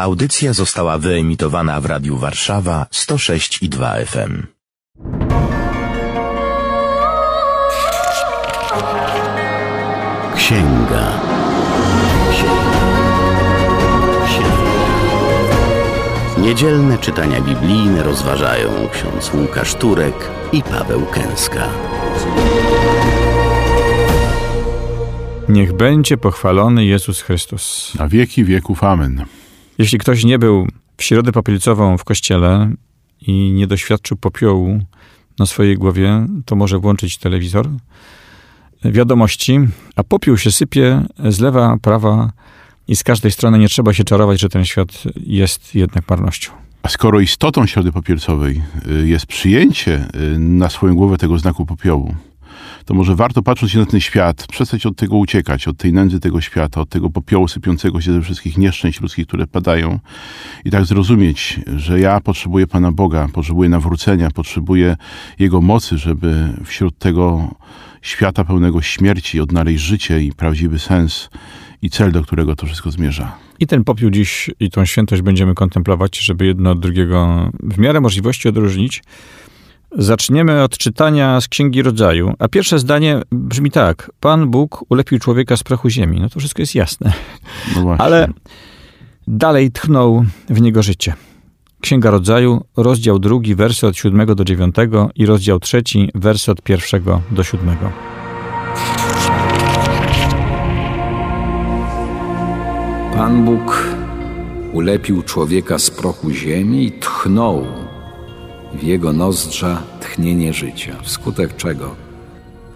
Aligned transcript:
Audycja 0.00 0.52
została 0.52 0.98
wyemitowana 0.98 1.80
w 1.80 1.86
Radiu 1.86 2.16
Warszawa 2.16 2.86
106 2.90 3.62
i 3.62 3.68
2 3.68 3.94
FM. 3.94 4.46
Księga. 10.36 11.20
Księga. 12.32 12.80
Księga. 14.26 14.80
Niedzielne 16.38 16.98
czytania 16.98 17.40
biblijne 17.40 18.02
rozważają 18.02 18.88
ksiądz 18.92 19.34
Łukasz 19.34 19.74
Turek 19.74 20.30
i 20.52 20.62
Paweł 20.62 21.06
Kęska. 21.06 21.68
Niech 25.48 25.72
będzie 25.72 26.16
pochwalony 26.16 26.84
Jezus 26.84 27.22
Chrystus. 27.22 27.92
Na 27.98 28.08
wieki 28.08 28.44
wieków. 28.44 28.84
Amen. 28.84 29.24
Jeśli 29.78 29.98
ktoś 29.98 30.24
nie 30.24 30.38
był 30.38 30.66
w 30.96 31.02
środę 31.02 31.32
popielcową 31.32 31.98
w 31.98 32.04
kościele 32.04 32.72
i 33.20 33.52
nie 33.52 33.66
doświadczył 33.66 34.16
popiołu 34.16 34.80
na 35.38 35.46
swojej 35.46 35.76
głowie, 35.76 36.26
to 36.44 36.56
może 36.56 36.78
włączyć 36.78 37.18
telewizor, 37.18 37.68
wiadomości, 38.84 39.58
a 39.96 40.04
popiół 40.04 40.36
się 40.36 40.50
sypie 40.50 41.02
z 41.28 41.40
lewa, 41.40 41.76
prawa 41.82 42.32
i 42.88 42.96
z 42.96 43.04
każdej 43.04 43.32
strony. 43.32 43.58
Nie 43.58 43.68
trzeba 43.68 43.92
się 43.92 44.04
czarować, 44.04 44.40
że 44.40 44.48
ten 44.48 44.64
świat 44.64 44.88
jest 45.16 45.74
jednak 45.74 46.10
marnością. 46.10 46.52
A 46.82 46.88
skoro 46.88 47.20
istotą 47.20 47.66
środy 47.66 47.92
popielcowej 47.92 48.62
y, 48.86 49.08
jest 49.08 49.26
przyjęcie 49.26 50.08
y, 50.34 50.38
na 50.38 50.70
swoją 50.70 50.94
głowę 50.94 51.18
tego 51.18 51.38
znaku 51.38 51.66
popiołu, 51.66 52.14
to 52.84 52.94
może 52.94 53.14
warto 53.14 53.42
patrząc 53.42 53.72
się 53.72 53.78
na 53.78 53.86
ten 53.86 54.00
świat, 54.00 54.46
przestać 54.46 54.86
od 54.86 54.96
tego 54.96 55.16
uciekać, 55.16 55.68
od 55.68 55.76
tej 55.76 55.92
nędzy 55.92 56.20
tego 56.20 56.40
świata, 56.40 56.80
od 56.80 56.88
tego 56.88 57.10
popiołu 57.10 57.48
sypiącego 57.48 58.00
się 58.00 58.12
ze 58.12 58.20
wszystkich 58.20 58.58
nieszczęść 58.58 59.00
ludzkich, 59.00 59.26
które 59.26 59.46
padają 59.46 59.98
i 60.64 60.70
tak 60.70 60.84
zrozumieć, 60.84 61.60
że 61.76 62.00
ja 62.00 62.20
potrzebuję 62.20 62.66
Pana 62.66 62.92
Boga, 62.92 63.28
potrzebuję 63.32 63.68
nawrócenia, 63.68 64.30
potrzebuję 64.30 64.96
Jego 65.38 65.60
mocy, 65.60 65.98
żeby 65.98 66.52
wśród 66.64 66.98
tego 66.98 67.54
świata 68.02 68.44
pełnego 68.44 68.82
śmierci 68.82 69.40
odnaleźć 69.40 69.84
życie 69.84 70.22
i 70.22 70.32
prawdziwy 70.32 70.78
sens 70.78 71.30
i 71.82 71.90
cel, 71.90 72.12
do 72.12 72.22
którego 72.22 72.56
to 72.56 72.66
wszystko 72.66 72.90
zmierza. 72.90 73.36
I 73.60 73.66
ten 73.66 73.84
popiół 73.84 74.10
dziś 74.10 74.50
i 74.60 74.70
tą 74.70 74.84
świętość 74.84 75.22
będziemy 75.22 75.54
kontemplować, 75.54 76.18
żeby 76.18 76.46
jedno 76.46 76.70
od 76.70 76.80
drugiego 76.80 77.50
w 77.62 77.78
miarę 77.78 78.00
możliwości 78.00 78.48
odróżnić. 78.48 79.02
Zaczniemy 79.98 80.62
od 80.62 80.78
czytania 80.78 81.40
z 81.40 81.48
Księgi 81.48 81.82
Rodzaju, 81.82 82.34
a 82.38 82.48
pierwsze 82.48 82.78
zdanie 82.78 83.22
brzmi 83.32 83.70
tak. 83.70 84.10
Pan 84.20 84.50
Bóg 84.50 84.84
ulepił 84.88 85.18
człowieka 85.18 85.56
z 85.56 85.62
prochu 85.62 85.88
ziemi. 85.88 86.20
No 86.20 86.28
to 86.28 86.40
wszystko 86.40 86.62
jest 86.62 86.74
jasne. 86.74 87.12
No. 87.76 87.96
Ale 87.98 88.28
dalej 89.28 89.70
tchnął 89.72 90.24
w 90.48 90.60
niego 90.60 90.82
życie. 90.82 91.14
Księga 91.80 92.10
Rodzaju, 92.10 92.64
rozdział 92.76 93.18
drugi, 93.18 93.54
wersy 93.54 93.86
od 93.86 93.96
7 93.96 94.34
do 94.34 94.44
9 94.44 94.76
i 95.14 95.26
rozdział 95.26 95.60
trzeci, 95.60 96.10
wersy 96.14 96.52
od 96.52 96.68
1 96.68 97.02
do 97.30 97.42
7. 97.42 97.76
Pan 103.16 103.44
Bóg 103.44 103.86
ulepił 104.72 105.22
człowieka 105.22 105.78
z 105.78 105.90
prochu 105.90 106.30
ziemi 106.30 106.84
i 106.86 106.92
tchnął 106.92 107.89
w 108.74 108.82
jego 108.82 109.12
nozdrza 109.12 109.82
tchnienie 110.00 110.52
życia, 110.52 110.96
wskutek 111.02 111.56
czego 111.56 111.94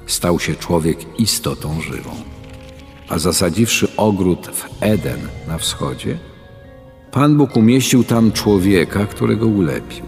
stał 0.06 0.40
się 0.40 0.54
człowiek 0.54 0.98
istotą 1.18 1.80
żywą. 1.80 2.10
A 3.08 3.18
zasadziwszy 3.18 3.96
ogród 3.96 4.46
w 4.46 4.82
Eden 4.82 5.20
na 5.48 5.58
wschodzie, 5.58 6.18
Pan 7.12 7.36
Bóg 7.36 7.56
umieścił 7.56 8.04
tam 8.04 8.32
człowieka, 8.32 9.06
którego 9.06 9.46
ulepił. 9.46 10.04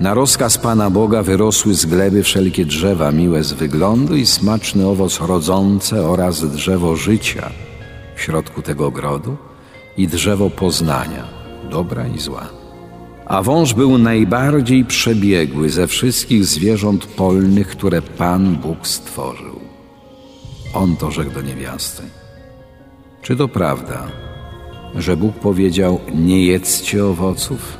Na 0.00 0.14
rozkaz 0.14 0.58
Pana 0.58 0.90
Boga 0.90 1.22
wyrosły 1.22 1.74
z 1.74 1.86
gleby 1.86 2.22
wszelkie 2.22 2.64
drzewa 2.64 3.12
miłe 3.12 3.44
z 3.44 3.52
wyglądu 3.52 4.16
i 4.16 4.26
smaczny 4.26 4.86
owoc 4.86 5.20
rodzące 5.20 6.08
oraz 6.08 6.50
drzewo 6.50 6.96
życia 6.96 7.50
w 8.16 8.20
środku 8.20 8.62
tego 8.62 8.86
ogrodu 8.86 9.36
i 9.96 10.08
drzewo 10.08 10.50
poznania, 10.50 11.24
dobra 11.70 12.06
i 12.06 12.18
zła. 12.18 12.65
A 13.26 13.42
wąż 13.42 13.74
był 13.74 13.98
najbardziej 13.98 14.84
przebiegły 14.84 15.70
ze 15.70 15.86
wszystkich 15.86 16.44
zwierząt 16.44 17.06
polnych, 17.06 17.68
które 17.68 18.02
Pan 18.02 18.56
Bóg 18.56 18.86
stworzył. 18.86 19.60
On 20.74 20.96
to 20.96 21.10
rzekł 21.10 21.30
do 21.30 21.42
niewiasty. 21.42 22.02
Czy 23.22 23.36
to 23.36 23.48
prawda, 23.48 24.06
że 24.94 25.16
Bóg 25.16 25.34
powiedział: 25.34 26.00
Nie 26.14 26.46
jedzcie 26.46 27.04
owoców 27.04 27.78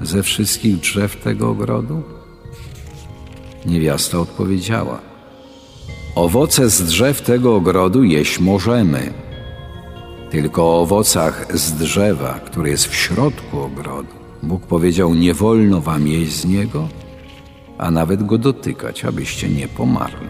ze 0.00 0.22
wszystkich 0.22 0.80
drzew 0.80 1.16
tego 1.16 1.50
ogrodu? 1.50 2.02
Niewiasta 3.66 4.18
odpowiedziała: 4.18 5.00
Owoce 6.14 6.70
z 6.70 6.82
drzew 6.82 7.22
tego 7.22 7.56
ogrodu 7.56 8.04
jeść 8.04 8.38
możemy, 8.38 9.12
tylko 10.30 10.62
o 10.62 10.80
owocach 10.80 11.58
z 11.58 11.72
drzewa, 11.72 12.34
które 12.34 12.70
jest 12.70 12.86
w 12.86 12.94
środku 12.94 13.60
ogrodu. 13.60 14.17
Bóg 14.42 14.66
powiedział: 14.66 15.14
Nie 15.14 15.34
wolno 15.34 15.80
wam 15.80 16.08
jeść 16.08 16.32
z 16.32 16.44
niego, 16.44 16.88
a 17.78 17.90
nawet 17.90 18.26
go 18.26 18.38
dotykać, 18.38 19.04
abyście 19.04 19.48
nie 19.48 19.68
pomarli. 19.68 20.28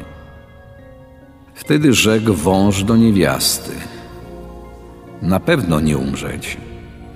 Wtedy 1.54 1.92
rzekł 1.92 2.34
wąż 2.34 2.84
do 2.84 2.96
niewiasty: 2.96 3.72
Na 5.22 5.40
pewno 5.40 5.80
nie 5.80 5.98
umrzecie, 5.98 6.56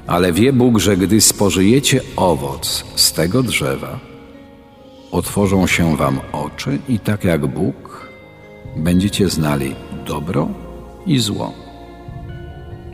ale 0.06 0.32
wie 0.32 0.52
Bóg, 0.52 0.78
że 0.78 0.96
gdy 0.96 1.20
spożyjecie 1.20 2.00
owoc 2.16 2.84
z 2.96 3.12
tego 3.12 3.42
drzewa, 3.42 3.98
otworzą 5.12 5.66
się 5.66 5.96
wam 5.96 6.20
oczy 6.32 6.78
i 6.88 6.98
tak 6.98 7.24
jak 7.24 7.46
Bóg 7.46 8.06
będziecie 8.76 9.28
znali 9.28 9.74
dobro 10.06 10.48
i 11.06 11.18
zło. 11.18 11.61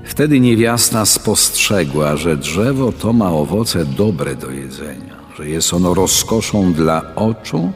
Wtedy 0.08 0.40
niewiasta 0.40 1.06
spostrzegła, 1.06 2.16
że 2.16 2.36
drzewo 2.36 2.92
to 2.92 3.12
ma 3.12 3.30
owoce 3.32 3.84
dobre 3.84 4.36
do 4.36 4.50
jedzenia, 4.50 5.16
że 5.36 5.48
jest 5.48 5.74
ono 5.74 5.94
rozkoszą 5.94 6.72
dla 6.72 7.14
oczu 7.14 7.72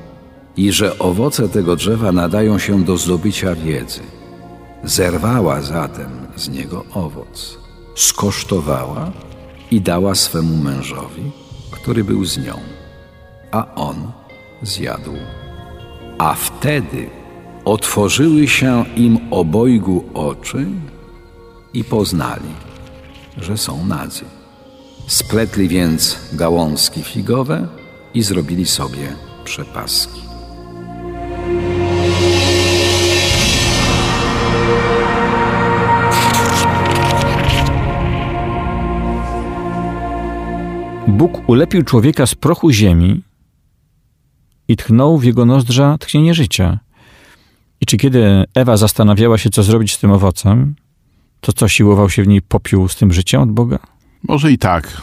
i 0.57 0.73
że 0.73 0.99
owoce 0.99 1.49
tego 1.49 1.77
drzewa 1.77 2.13
nadają 2.13 2.59
się 2.59 2.85
do 2.85 2.97
zdobycia 2.97 3.55
wiedzy. 3.55 4.01
Zerwała 4.85 5.63
zatem 5.63 6.11
z 6.37 6.49
niego 6.49 6.85
owoc, 6.95 7.59
skosztowała 7.95 9.13
i 9.71 9.81
dała 9.81 10.15
swemu 10.15 10.57
mężowi, 10.57 11.31
który 11.71 12.05
był 12.05 12.25
z 12.25 12.39
nią, 12.39 12.59
a 13.51 13.75
on 13.75 14.13
zjadł. 14.63 15.13
A 16.19 16.35
wtedy 16.35 17.11
otworzyły 17.65 18.49
się 18.49 18.85
im 18.97 19.19
obojgu 19.31 20.05
oczy 20.15 20.67
i 21.75 21.85
poznali, 21.85 22.51
że 23.37 23.57
są 23.57 23.87
nadzy. 23.87 24.25
Spletli 25.07 25.69
więc 25.69 26.19
gałązki 26.33 27.03
figowe 27.03 27.69
i 28.15 28.23
zrobili 28.23 28.67
sobie 28.67 29.17
przepaski. 29.45 30.21
Bóg 41.09 41.49
ulepił 41.49 41.83
człowieka 41.83 42.27
z 42.27 42.35
prochu 42.35 42.71
ziemi 42.71 43.23
i 44.69 44.77
tchnął 44.77 45.19
w 45.19 45.25
jego 45.25 45.45
nozdrza 45.47 45.99
tchnienie 45.99 46.35
życia. 46.35 46.79
I 47.81 47.87
czy 47.87 47.97
kiedy 47.97 48.45
Ewa 48.55 48.77
zastanawiała 48.77 49.39
się, 49.39 49.51
co 49.51 49.63
zrobić 49.63 49.93
z 49.93 49.99
tym 49.99 50.13
owocem, 50.13 50.75
to 51.43 51.53
co 51.53 51.69
siłował 51.69 52.11
się 52.11 52.23
w 52.23 52.29
niej 52.29 52.43
popiół 52.43 52.89
z 52.89 52.97
tym 52.97 53.13
życiem 53.13 53.41
od 53.41 53.51
Boga? 53.53 53.79
Może 54.23 54.53
i 54.53 54.59
tak. 54.59 55.03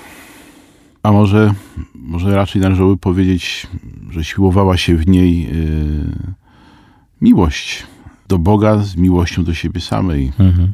A 1.04 1.12
może, 1.12 1.54
może 1.96 2.36
raczej 2.36 2.62
należałoby 2.62 2.98
powiedzieć, 2.98 3.68
że 4.10 4.24
siłowała 4.24 4.78
się 4.78 4.96
w 4.96 5.08
niej 5.08 5.44
yy, 5.44 5.52
miłość 7.22 7.84
do 8.28 8.38
Boga 8.38 8.78
z 8.78 8.96
miłością 8.96 9.44
do 9.44 9.54
siebie 9.54 9.82
samej. 9.82 10.32
Mhm. 10.40 10.74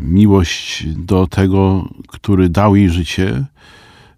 Miłość 0.00 0.86
do 0.86 1.26
tego, 1.26 1.88
który 2.08 2.48
dał 2.48 2.76
jej 2.76 2.90
życie, 2.90 3.44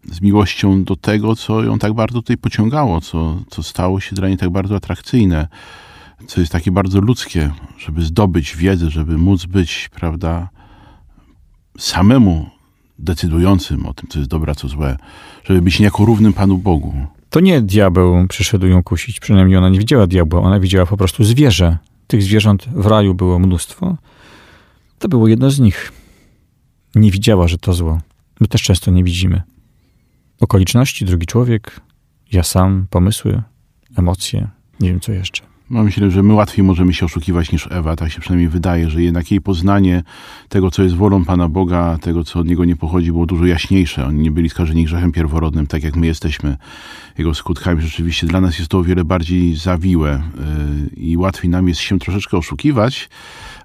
z 0.05 0.20
miłością 0.20 0.85
do 0.85 0.96
tego, 0.96 1.37
co 1.37 1.64
ją 1.64 1.79
tak 1.79 1.93
bardzo 1.93 2.23
tutaj 2.23 2.37
pociągało, 2.37 3.00
co, 3.00 3.43
co 3.50 3.62
stało 3.62 4.00
się 4.00 4.17
dla 4.17 4.29
niej 4.29 4.37
tak 4.37 4.50
bardzo 4.50 4.76
atrakcyjne, 4.76 5.49
co 6.26 6.40
jest 6.40 6.52
takie 6.52 6.72
bardzo 6.72 7.00
ludzkie, 7.00 7.50
żeby 7.78 8.02
zdobyć 8.02 8.56
wiedzę, 8.56 8.90
żeby 8.90 9.19
móc 9.19 9.46
być, 9.46 9.90
prawda, 9.94 10.49
samemu 11.78 12.50
decydującym 12.99 13.87
o 13.87 13.94
tym, 13.94 14.08
co 14.08 14.19
jest 14.19 14.31
dobre, 14.31 14.55
co 14.55 14.69
złe, 14.69 14.96
żeby 15.44 15.62
być 15.62 15.78
niejako 15.78 16.05
równym 16.05 16.32
Panu 16.32 16.58
Bogu. 16.58 16.94
To 17.31 17.40
nie 17.40 17.61
diabeł 17.61 18.26
przyszedł 18.28 18.67
ją 18.67 18.82
kusić, 18.82 19.20
przynajmniej 19.20 19.58
ona 19.58 19.69
nie 19.69 19.78
widziała 19.78 20.06
diabła, 20.06 20.40
ona 20.40 20.61
widziała 20.61 20.87
po 20.87 20.96
prostu 20.96 21.25
zwierzę. 21.25 21.78
Tych 22.06 22.22
zwierząt 22.22 22.69
w 22.69 22.87
raju 22.87 23.14
było 23.14 23.38
mnóstwo. 23.38 23.96
To 24.99 25.08
było 25.08 25.28
jedno 25.28 25.50
z 25.50 25.61
nich. 25.61 25.93
Nie 26.94 27.11
widziała, 27.11 27.49
że 27.49 27.58
to 27.58 27.72
zło. 27.72 28.00
my 28.40 28.46
też 28.49 28.62
często 28.62 28.90
nie 28.90 29.05
widzimy. 29.05 29.43
Okoliczności, 30.40 31.05
drugi 31.05 31.26
człowiek, 31.26 31.81
ja 32.32 32.43
sam, 32.43 32.87
pomysły, 32.90 33.43
emocje, 33.96 34.49
nie 34.81 34.88
wiem 34.88 35.00
co 35.00 35.12
jeszcze. 35.12 35.50
No, 35.70 35.82
myślę, 35.82 36.11
że 36.11 36.22
my 36.22 36.34
łatwiej 36.34 36.64
możemy 36.64 36.94
się 36.94 37.06
oszukiwać 37.06 37.52
niż 37.52 37.69
Ewa, 37.70 37.96
tak 37.96 38.12
się 38.12 38.20
przynajmniej 38.20 38.49
wydaje, 38.49 38.90
że 38.90 39.02
jednak 39.02 39.31
jej 39.31 39.40
poznanie 39.40 40.02
tego, 40.49 40.70
co 40.70 40.82
jest 40.82 40.94
wolą 40.94 41.25
Pana 41.25 41.49
Boga, 41.49 41.99
tego, 42.00 42.25
co 42.25 42.38
od 42.38 42.46
Niego 42.46 42.64
nie 42.64 42.76
pochodzi, 42.76 43.12
było 43.12 43.26
dużo 43.26 43.46
jaśniejsze. 43.46 44.06
Oni 44.06 44.22
nie 44.22 44.31
byli 44.31 44.50
skażeni 44.50 44.84
grzechem 44.84 45.12
pierworodnym, 45.12 45.67
tak 45.67 45.82
jak 45.82 45.96
my 45.96 46.06
jesteśmy 46.06 46.56
jego 47.19 47.34
skutkami. 47.34 47.82
Rzeczywiście 47.82 48.26
dla 48.26 48.40
nas 48.40 48.58
jest 48.58 48.70
to 48.70 48.78
o 48.78 48.82
wiele 48.82 49.05
bardziej 49.05 49.56
zawiłe 49.56 50.22
yy, 50.96 51.02
i 51.05 51.17
łatwiej 51.17 51.50
nam 51.50 51.69
jest 51.69 51.81
się 51.81 51.99
troszeczkę 51.99 52.37
oszukiwać, 52.37 53.08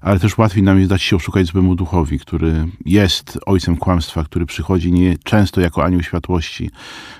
ale 0.00 0.20
też 0.20 0.38
łatwiej 0.38 0.62
nam 0.62 0.78
jest 0.78 0.90
dać 0.90 1.02
się 1.02 1.16
oszukać 1.16 1.46
złemu 1.46 1.74
duchowi, 1.74 2.18
który 2.18 2.66
jest 2.84 3.38
ojcem 3.46 3.76
kłamstwa, 3.76 4.24
który 4.24 4.46
przychodzi 4.46 4.92
nie 4.92 5.18
często 5.24 5.60
jako 5.60 5.84
anioł 5.84 6.02
światłości, 6.02 6.70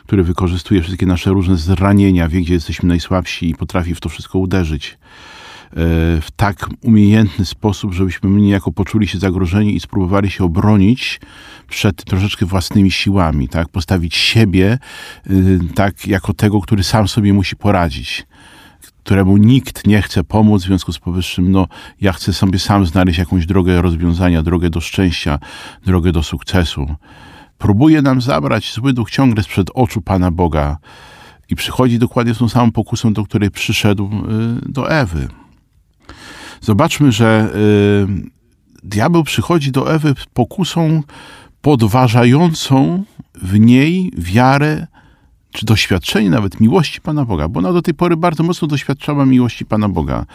który 0.07 0.23
wykorzystuje 0.23 0.83
wszystkie 0.83 1.07
nasze 1.07 1.31
różne 1.31 1.57
zranienia, 1.57 2.29
wie, 2.29 2.41
gdzie 2.41 2.55
jesteśmy 2.55 2.89
najsłabsi 2.89 3.51
i 3.51 3.55
potrafi 3.55 3.95
w 3.95 4.01
to 4.01 4.09
wszystko 4.09 4.39
uderzyć 4.39 4.76
e, 4.85 4.97
w 6.21 6.29
tak 6.37 6.69
umiejętny 6.83 7.45
sposób, 7.45 7.93
żebyśmy 7.93 8.31
my 8.31 8.41
niejako 8.41 8.73
poczuli 8.73 9.09
się 9.09 9.19
zagrożeni 9.19 9.77
i 9.77 9.81
spróbowali 9.81 10.31
się 10.31 10.45
obronić 10.45 11.21
przed 11.69 12.05
troszeczkę 12.05 12.47
własnymi 12.47 12.91
siłami, 12.91 13.49
tak? 13.49 13.69
Postawić 13.69 14.17
siebie 14.17 14.79
y, 15.31 15.59
tak 15.75 16.07
jako 16.07 16.35
tego, 16.35 16.61
który 16.61 16.83
sam 16.83 17.09
sobie 17.09 17.33
musi 17.33 17.57
poradzić 17.57 18.27
któremu 19.07 19.37
nikt 19.37 19.87
nie 19.87 20.03
chce 20.03 20.25
pomóc, 20.25 20.63
w 20.63 20.67
związku 20.67 20.93
z 20.93 20.99
powyższym, 20.99 21.53
no, 21.53 21.67
ja 22.01 22.13
chcę 22.13 22.33
sobie 22.33 22.59
sam 22.59 22.87
znaleźć 22.87 23.19
jakąś 23.19 23.47
drogę 23.47 23.83
rozwiązania, 23.83 24.43
drogę 24.43 24.71
do 24.71 24.81
szczęścia, 24.81 25.39
drogę 25.85 26.13
do 26.13 26.23
sukcesu. 26.23 26.95
Próbuje 27.59 28.03
nam 28.03 28.21
zabrać 28.21 28.73
zły 28.73 28.93
duch 28.93 29.11
ciągle 29.11 29.43
sprzed 29.43 29.71
oczu 29.75 30.03
Pana 30.03 30.31
Boga 30.31 30.77
i 31.49 31.57
przychodzi 31.57 31.99
dokładnie 31.99 32.35
z 32.35 32.39
tą 32.39 32.49
samą 32.49 32.73
pokusą, 32.73 33.13
do 33.13 33.25
której 33.25 33.51
przyszedł 33.51 34.05
y, 34.05 34.73
do 34.73 34.91
Ewy. 34.91 35.29
Zobaczmy, 36.61 37.13
że 37.13 37.51
y, 37.55 38.31
diabeł 38.83 39.25
przychodzi 39.25 39.73
do 39.73 39.95
Ewy 39.95 40.15
z 40.19 40.27
pokusą 40.27 41.03
podważającą 41.61 43.05
w 43.35 43.61
niej 43.61 44.13
wiarę 44.17 44.87
czy 45.53 45.67
doświadczenie 45.67 46.31
nawet 46.31 46.61
miłości 46.61 47.01
Pana 47.01 47.25
Boga, 47.25 47.49
bo 47.49 47.59
ona 47.59 47.73
do 47.73 47.83
tej 47.83 47.95
pory 47.95 48.17
bardzo 48.17 48.43
mocno 48.43 48.69
doświadczała 48.69 49.27
miłości 49.27 49.65
Pana 49.65 49.89
Boga. 49.89 50.27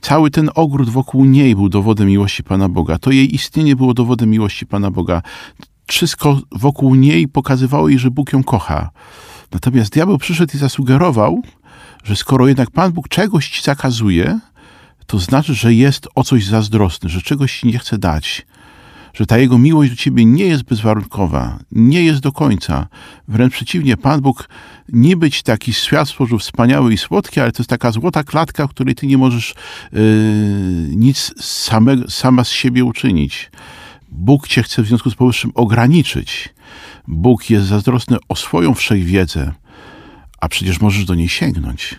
Cały 0.00 0.30
ten 0.30 0.50
ogród 0.54 0.90
wokół 0.90 1.24
niej 1.24 1.54
był 1.54 1.68
dowodem 1.68 2.06
miłości 2.06 2.42
Pana 2.42 2.68
Boga. 2.68 2.98
To 2.98 3.10
jej 3.10 3.34
istnienie 3.34 3.76
było 3.76 3.94
dowodem 3.94 4.30
miłości 4.30 4.66
Pana 4.66 4.90
Boga. 4.90 5.22
Wszystko 5.86 6.40
wokół 6.52 6.94
niej 6.94 7.28
pokazywało 7.28 7.88
jej, 7.88 7.98
że 7.98 8.10
Bóg 8.10 8.32
ją 8.32 8.44
kocha. 8.44 8.90
Natomiast 9.52 9.92
diabeł 9.92 10.18
przyszedł 10.18 10.56
i 10.56 10.58
zasugerował, 10.58 11.42
że 12.04 12.16
skoro 12.16 12.48
jednak 12.48 12.70
Pan 12.70 12.92
Bóg 12.92 13.08
czegoś 13.08 13.48
ci 13.48 13.62
zakazuje, 13.62 14.38
to 15.06 15.18
znaczy, 15.18 15.54
że 15.54 15.74
jest 15.74 16.08
o 16.14 16.24
coś 16.24 16.46
zazdrosny, 16.46 17.08
że 17.08 17.22
czegoś 17.22 17.60
ci 17.60 17.66
nie 17.66 17.78
chce 17.78 17.98
dać 17.98 18.46
że 19.14 19.26
ta 19.26 19.38
Jego 19.38 19.58
miłość 19.58 19.90
do 19.90 19.96
Ciebie 19.96 20.24
nie 20.24 20.44
jest 20.44 20.62
bezwarunkowa, 20.62 21.58
nie 21.72 22.04
jest 22.04 22.20
do 22.20 22.32
końca. 22.32 22.86
Wręcz 23.28 23.52
przeciwnie, 23.52 23.96
Pan 23.96 24.20
Bóg 24.20 24.48
nie 24.88 25.16
być 25.16 25.42
taki 25.42 25.72
świat 25.72 26.08
stworzył 26.08 26.38
wspaniały 26.38 26.94
i 26.94 26.98
słodki, 26.98 27.40
ale 27.40 27.52
to 27.52 27.62
jest 27.62 27.70
taka 27.70 27.92
złota 27.92 28.24
klatka, 28.24 28.66
w 28.66 28.70
której 28.70 28.94
Ty 28.94 29.06
nie 29.06 29.18
możesz 29.18 29.54
yy, 29.92 30.00
nic 30.96 31.34
same, 31.40 31.96
sama 32.08 32.44
z 32.44 32.50
siebie 32.50 32.84
uczynić. 32.84 33.50
Bóg 34.08 34.48
Cię 34.48 34.62
chce 34.62 34.82
w 34.82 34.86
związku 34.86 35.10
z 35.10 35.14
powyższym 35.14 35.50
ograniczyć. 35.54 36.48
Bóg 37.08 37.50
jest 37.50 37.66
zazdrosny 37.66 38.16
o 38.28 38.36
swoją 38.36 38.74
wszechwiedzę, 38.74 39.52
a 40.40 40.48
przecież 40.48 40.80
możesz 40.80 41.04
do 41.04 41.14
niej 41.14 41.28
sięgnąć. 41.28 41.98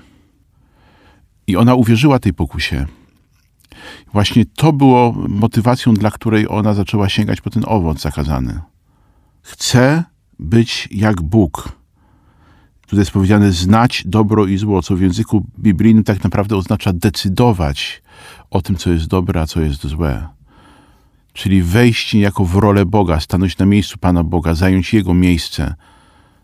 I 1.47 1.57
ona 1.57 1.75
uwierzyła 1.75 2.19
tej 2.19 2.33
pokusie. 2.33 2.85
Właśnie 4.13 4.45
to 4.45 4.73
było 4.73 5.11
motywacją, 5.27 5.93
dla 5.93 6.11
której 6.11 6.47
ona 6.49 6.73
zaczęła 6.73 7.09
sięgać 7.09 7.41
po 7.41 7.49
ten 7.49 7.63
owoc 7.67 8.01
zakazany. 8.01 8.61
Chcę 9.41 10.03
być 10.39 10.87
jak 10.91 11.21
Bóg. 11.21 11.71
Tutaj 12.81 12.99
jest 12.99 13.11
powiedziane 13.11 13.51
znać 13.51 14.03
dobro 14.05 14.45
i 14.45 14.57
zło, 14.57 14.81
co 14.81 14.95
w 14.95 15.01
języku 15.01 15.45
biblijnym 15.59 16.03
tak 16.03 16.23
naprawdę 16.23 16.55
oznacza 16.57 16.93
decydować 16.93 18.03
o 18.49 18.61
tym, 18.61 18.75
co 18.75 18.89
jest 18.89 19.07
dobre, 19.07 19.41
a 19.41 19.47
co 19.47 19.61
jest 19.61 19.87
złe. 19.87 20.27
Czyli 21.33 21.63
wejść 21.63 22.13
niejako 22.13 22.45
w 22.45 22.55
rolę 22.55 22.85
Boga, 22.85 23.19
stanąć 23.19 23.57
na 23.57 23.65
miejscu 23.65 23.97
Pana 23.97 24.23
Boga, 24.23 24.53
zająć 24.53 24.93
Jego 24.93 25.13
miejsce, 25.13 25.75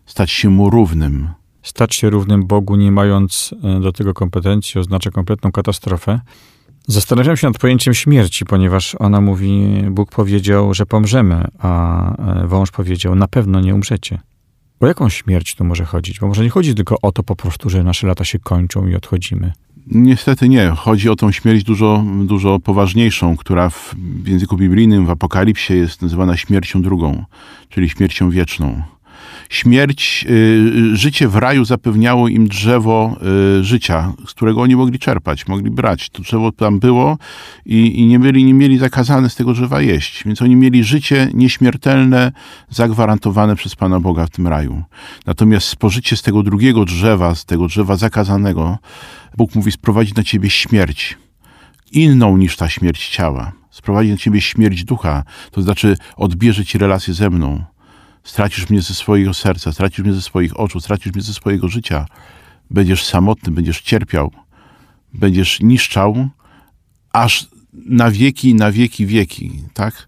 stać 0.05 0.31
się 0.31 0.49
Mu 0.49 0.69
równym. 0.69 1.27
Stać 1.63 1.95
się 1.95 2.09
równym 2.09 2.47
Bogu, 2.47 2.75
nie 2.75 2.91
mając 2.91 3.55
e, 3.63 3.79
do 3.79 3.91
tego 3.91 4.13
kompetencji, 4.13 4.79
oznacza 4.79 5.11
kompletną 5.11 5.51
katastrofę. 5.51 6.19
Zastanawiam 6.87 7.37
się 7.37 7.47
nad 7.47 7.57
pojęciem 7.57 7.93
śmierci, 7.93 8.45
ponieważ 8.45 8.95
ona 8.99 9.21
mówi, 9.21 9.83
Bóg 9.91 10.11
powiedział, 10.11 10.73
że 10.73 10.85
pomrzemy, 10.85 11.47
a 11.59 12.43
e, 12.43 12.47
wąż 12.47 12.71
powiedział, 12.71 13.15
na 13.15 13.27
pewno 13.27 13.59
nie 13.59 13.75
umrzecie. 13.75 14.19
O 14.79 14.87
jaką 14.87 15.09
śmierć 15.09 15.55
tu 15.55 15.63
może 15.63 15.85
chodzić? 15.85 16.19
Bo 16.19 16.27
może 16.27 16.43
nie 16.43 16.49
chodzi 16.49 16.75
tylko 16.75 16.95
o 17.01 17.11
to 17.11 17.23
po 17.23 17.35
prostu, 17.35 17.69
że 17.69 17.83
nasze 17.83 18.07
lata 18.07 18.25
się 18.25 18.39
kończą 18.39 18.87
i 18.87 18.95
odchodzimy. 18.95 19.53
Niestety 19.87 20.49
nie. 20.49 20.69
Chodzi 20.69 21.09
o 21.09 21.15
tą 21.15 21.31
śmierć 21.31 21.63
dużo, 21.63 22.03
dużo 22.23 22.59
poważniejszą, 22.59 23.37
która 23.37 23.69
w 23.69 23.95
języku 24.25 24.57
biblijnym, 24.57 25.05
w 25.05 25.09
Apokalipsie 25.09 25.73
jest 25.73 26.01
nazywana 26.01 26.37
śmiercią 26.37 26.81
drugą, 26.81 27.25
czyli 27.69 27.89
śmiercią 27.89 28.29
wieczną 28.29 28.81
śmierć, 29.49 30.25
y, 30.29 30.97
życie 30.97 31.27
w 31.27 31.35
raju 31.35 31.65
zapewniało 31.65 32.27
im 32.27 32.47
drzewo 32.47 33.17
y, 33.59 33.63
życia, 33.63 34.13
z 34.27 34.33
którego 34.33 34.61
oni 34.61 34.75
mogli 34.75 34.99
czerpać, 34.99 35.47
mogli 35.47 35.71
brać. 35.71 36.09
To 36.09 36.21
drzewo 36.21 36.51
tam 36.51 36.79
było 36.79 37.17
i, 37.65 37.99
i 37.99 38.05
nie, 38.05 38.19
byli, 38.19 38.43
nie 38.45 38.53
mieli 38.53 38.77
zakazane 38.77 39.29
z 39.29 39.35
tego 39.35 39.53
drzewa 39.53 39.81
jeść. 39.81 40.23
Więc 40.25 40.41
oni 40.41 40.55
mieli 40.55 40.83
życie 40.83 41.29
nieśmiertelne, 41.33 42.31
zagwarantowane 42.69 43.55
przez 43.55 43.75
Pana 43.75 43.99
Boga 43.99 44.25
w 44.25 44.29
tym 44.29 44.47
raju. 44.47 44.83
Natomiast 45.25 45.67
spożycie 45.67 46.17
z 46.17 46.21
tego 46.21 46.43
drugiego 46.43 46.85
drzewa, 46.85 47.35
z 47.35 47.45
tego 47.45 47.67
drzewa 47.67 47.95
zakazanego, 47.95 48.77
Bóg 49.37 49.55
mówi 49.55 49.71
sprowadzić 49.71 50.15
na 50.15 50.23
ciebie 50.23 50.49
śmierć. 50.49 51.17
Inną 51.91 52.37
niż 52.37 52.57
ta 52.57 52.69
śmierć 52.69 53.09
ciała. 53.09 53.51
Sprowadzi 53.71 54.11
na 54.11 54.17
ciebie 54.17 54.41
śmierć 54.41 54.83
ducha, 54.83 55.23
to 55.51 55.61
znaczy 55.61 55.97
odbierze 56.15 56.65
ci 56.65 56.77
relację 56.77 57.13
ze 57.13 57.29
mną 57.29 57.63
Stracisz 58.23 58.69
mnie 58.69 58.81
ze 58.81 58.93
swojego 58.93 59.33
serca, 59.33 59.71
stracisz 59.71 60.05
mnie 60.05 60.13
ze 60.13 60.21
swoich 60.21 60.59
oczu, 60.59 60.79
stracisz 60.79 61.13
mnie 61.13 61.21
ze 61.21 61.33
swojego 61.33 61.67
życia. 61.67 62.05
Będziesz 62.69 63.05
samotny, 63.05 63.51
będziesz 63.51 63.81
cierpiał, 63.81 64.31
będziesz 65.13 65.59
niszczał, 65.59 66.29
aż 67.13 67.47
na 67.73 68.11
wieki, 68.11 68.55
na 68.55 68.71
wieki, 68.71 69.05
wieki, 69.05 69.51
tak? 69.73 70.07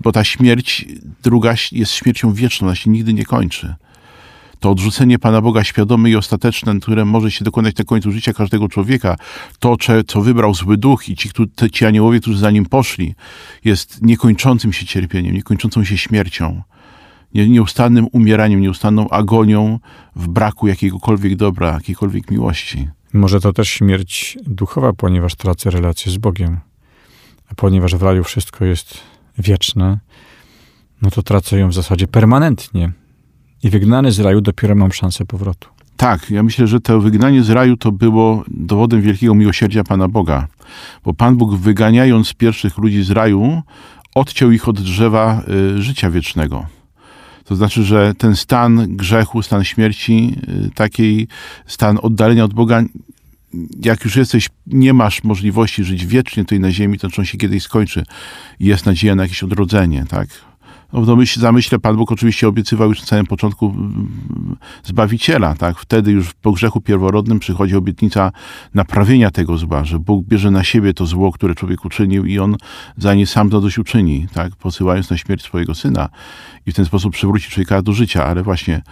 Bo 0.00 0.12
ta 0.12 0.24
śmierć 0.24 0.86
druga 1.22 1.54
jest 1.72 1.92
śmiercią 1.92 2.32
wieczną, 2.32 2.66
ona 2.66 2.76
się 2.76 2.90
nigdy 2.90 3.12
nie 3.12 3.24
kończy. 3.24 3.74
To 4.60 4.70
odrzucenie 4.70 5.18
Pana 5.18 5.40
Boga 5.40 5.64
świadome 5.64 6.10
i 6.10 6.16
ostateczne, 6.16 6.80
które 6.80 7.04
może 7.04 7.30
się 7.30 7.44
dokonać 7.44 7.76
na 7.76 7.84
końcu 7.84 8.12
życia 8.12 8.32
każdego 8.32 8.68
człowieka, 8.68 9.16
to, 9.58 9.76
co 10.06 10.20
wybrał 10.20 10.54
zły 10.54 10.76
duch 10.76 11.08
i 11.08 11.16
ci, 11.16 11.30
ci 11.72 11.86
aniołowie, 11.86 12.20
którzy 12.20 12.38
za 12.38 12.50
nim 12.50 12.66
poszli, 12.66 13.14
jest 13.64 14.02
niekończącym 14.02 14.72
się 14.72 14.86
cierpieniem, 14.86 15.34
niekończącą 15.34 15.84
się 15.84 15.98
śmiercią 15.98 16.62
nieustannym 17.34 18.06
umieraniem, 18.12 18.60
nieustanną 18.60 19.08
agonią 19.08 19.78
w 20.16 20.28
braku 20.28 20.66
jakiegokolwiek 20.68 21.36
dobra, 21.36 21.72
jakiejkolwiek 21.72 22.30
miłości. 22.30 22.88
Może 23.12 23.40
to 23.40 23.52
też 23.52 23.68
śmierć 23.68 24.38
duchowa, 24.46 24.92
ponieważ 24.92 25.34
tracę 25.34 25.70
relację 25.70 26.12
z 26.12 26.16
Bogiem. 26.16 26.60
A 27.50 27.54
ponieważ 27.54 27.94
w 27.94 28.02
raju 28.02 28.24
wszystko 28.24 28.64
jest 28.64 28.98
wieczne, 29.38 29.98
no 31.02 31.10
to 31.10 31.22
tracę 31.22 31.58
ją 31.58 31.68
w 31.68 31.74
zasadzie 31.74 32.08
permanentnie. 32.08 32.92
I 33.62 33.70
wygnany 33.70 34.12
z 34.12 34.20
raju 34.20 34.40
dopiero 34.40 34.74
mam 34.74 34.92
szansę 34.92 35.26
powrotu. 35.26 35.68
Tak, 35.96 36.30
ja 36.30 36.42
myślę, 36.42 36.66
że 36.66 36.80
to 36.80 37.00
wygnanie 37.00 37.42
z 37.42 37.50
raju 37.50 37.76
to 37.76 37.92
było 37.92 38.44
dowodem 38.48 39.02
wielkiego 39.02 39.34
miłosierdzia 39.34 39.84
Pana 39.84 40.08
Boga. 40.08 40.48
Bo 41.04 41.14
Pan 41.14 41.36
Bóg 41.36 41.54
wyganiając 41.54 42.34
pierwszych 42.34 42.78
ludzi 42.78 43.02
z 43.02 43.10
raju, 43.10 43.62
odciął 44.14 44.50
ich 44.50 44.68
od 44.68 44.80
drzewa 44.80 45.42
y, 45.76 45.82
życia 45.82 46.10
wiecznego. 46.10 46.66
To 47.50 47.56
znaczy, 47.56 47.84
że 47.84 48.14
ten 48.18 48.36
stan 48.36 48.96
grzechu, 48.96 49.42
stan 49.42 49.64
śmierci, 49.64 50.36
y, 50.66 50.70
taki 50.74 51.28
stan 51.66 51.98
oddalenia 52.02 52.44
od 52.44 52.54
Boga, 52.54 52.82
jak 53.82 54.04
już 54.04 54.16
jesteś, 54.16 54.48
nie 54.66 54.94
masz 54.94 55.24
możliwości 55.24 55.84
żyć 55.84 56.06
wiecznie 56.06 56.44
tutaj 56.44 56.60
na 56.60 56.72
ziemi, 56.72 56.98
to 56.98 57.08
on 57.18 57.24
się 57.24 57.38
kiedyś 57.38 57.62
skończy 57.62 58.04
jest 58.60 58.86
nadzieja 58.86 59.14
na 59.14 59.22
jakieś 59.22 59.42
odrodzenie, 59.42 60.04
tak? 60.08 60.28
No 60.92 61.00
w 61.00 61.06
domyśle, 61.06 61.40
zamyśle 61.40 61.78
Pan 61.78 61.96
Bóg 61.96 62.12
oczywiście 62.12 62.48
obiecywał 62.48 62.88
już 62.88 63.00
na 63.00 63.06
samym 63.06 63.26
początku 63.26 63.66
mm, 63.66 64.56
Zbawiciela, 64.84 65.54
tak? 65.54 65.78
Wtedy 65.78 66.10
już 66.10 66.32
po 66.32 66.52
grzechu 66.52 66.80
pierworodnym 66.80 67.38
przychodzi 67.38 67.76
obietnica 67.76 68.32
naprawienia 68.74 69.30
tego 69.30 69.58
zła, 69.58 69.84
że 69.84 69.98
Bóg 69.98 70.26
bierze 70.26 70.50
na 70.50 70.64
siebie 70.64 70.94
to 70.94 71.06
zło, 71.06 71.32
które 71.32 71.54
człowiek 71.54 71.84
uczynił 71.84 72.26
i 72.26 72.38
On 72.38 72.56
za 72.96 73.14
nie 73.14 73.26
sam 73.26 73.50
uczyni, 73.78 74.26
tak? 74.32 74.56
Posyłając 74.56 75.10
na 75.10 75.16
śmierć 75.16 75.42
swojego 75.42 75.74
Syna 75.74 76.08
i 76.66 76.72
w 76.72 76.74
ten 76.74 76.84
sposób 76.84 77.12
przywróci 77.12 77.50
człowieka 77.50 77.82
do 77.82 77.92
życia, 77.92 78.24
ale 78.24 78.42
właśnie 78.42 78.82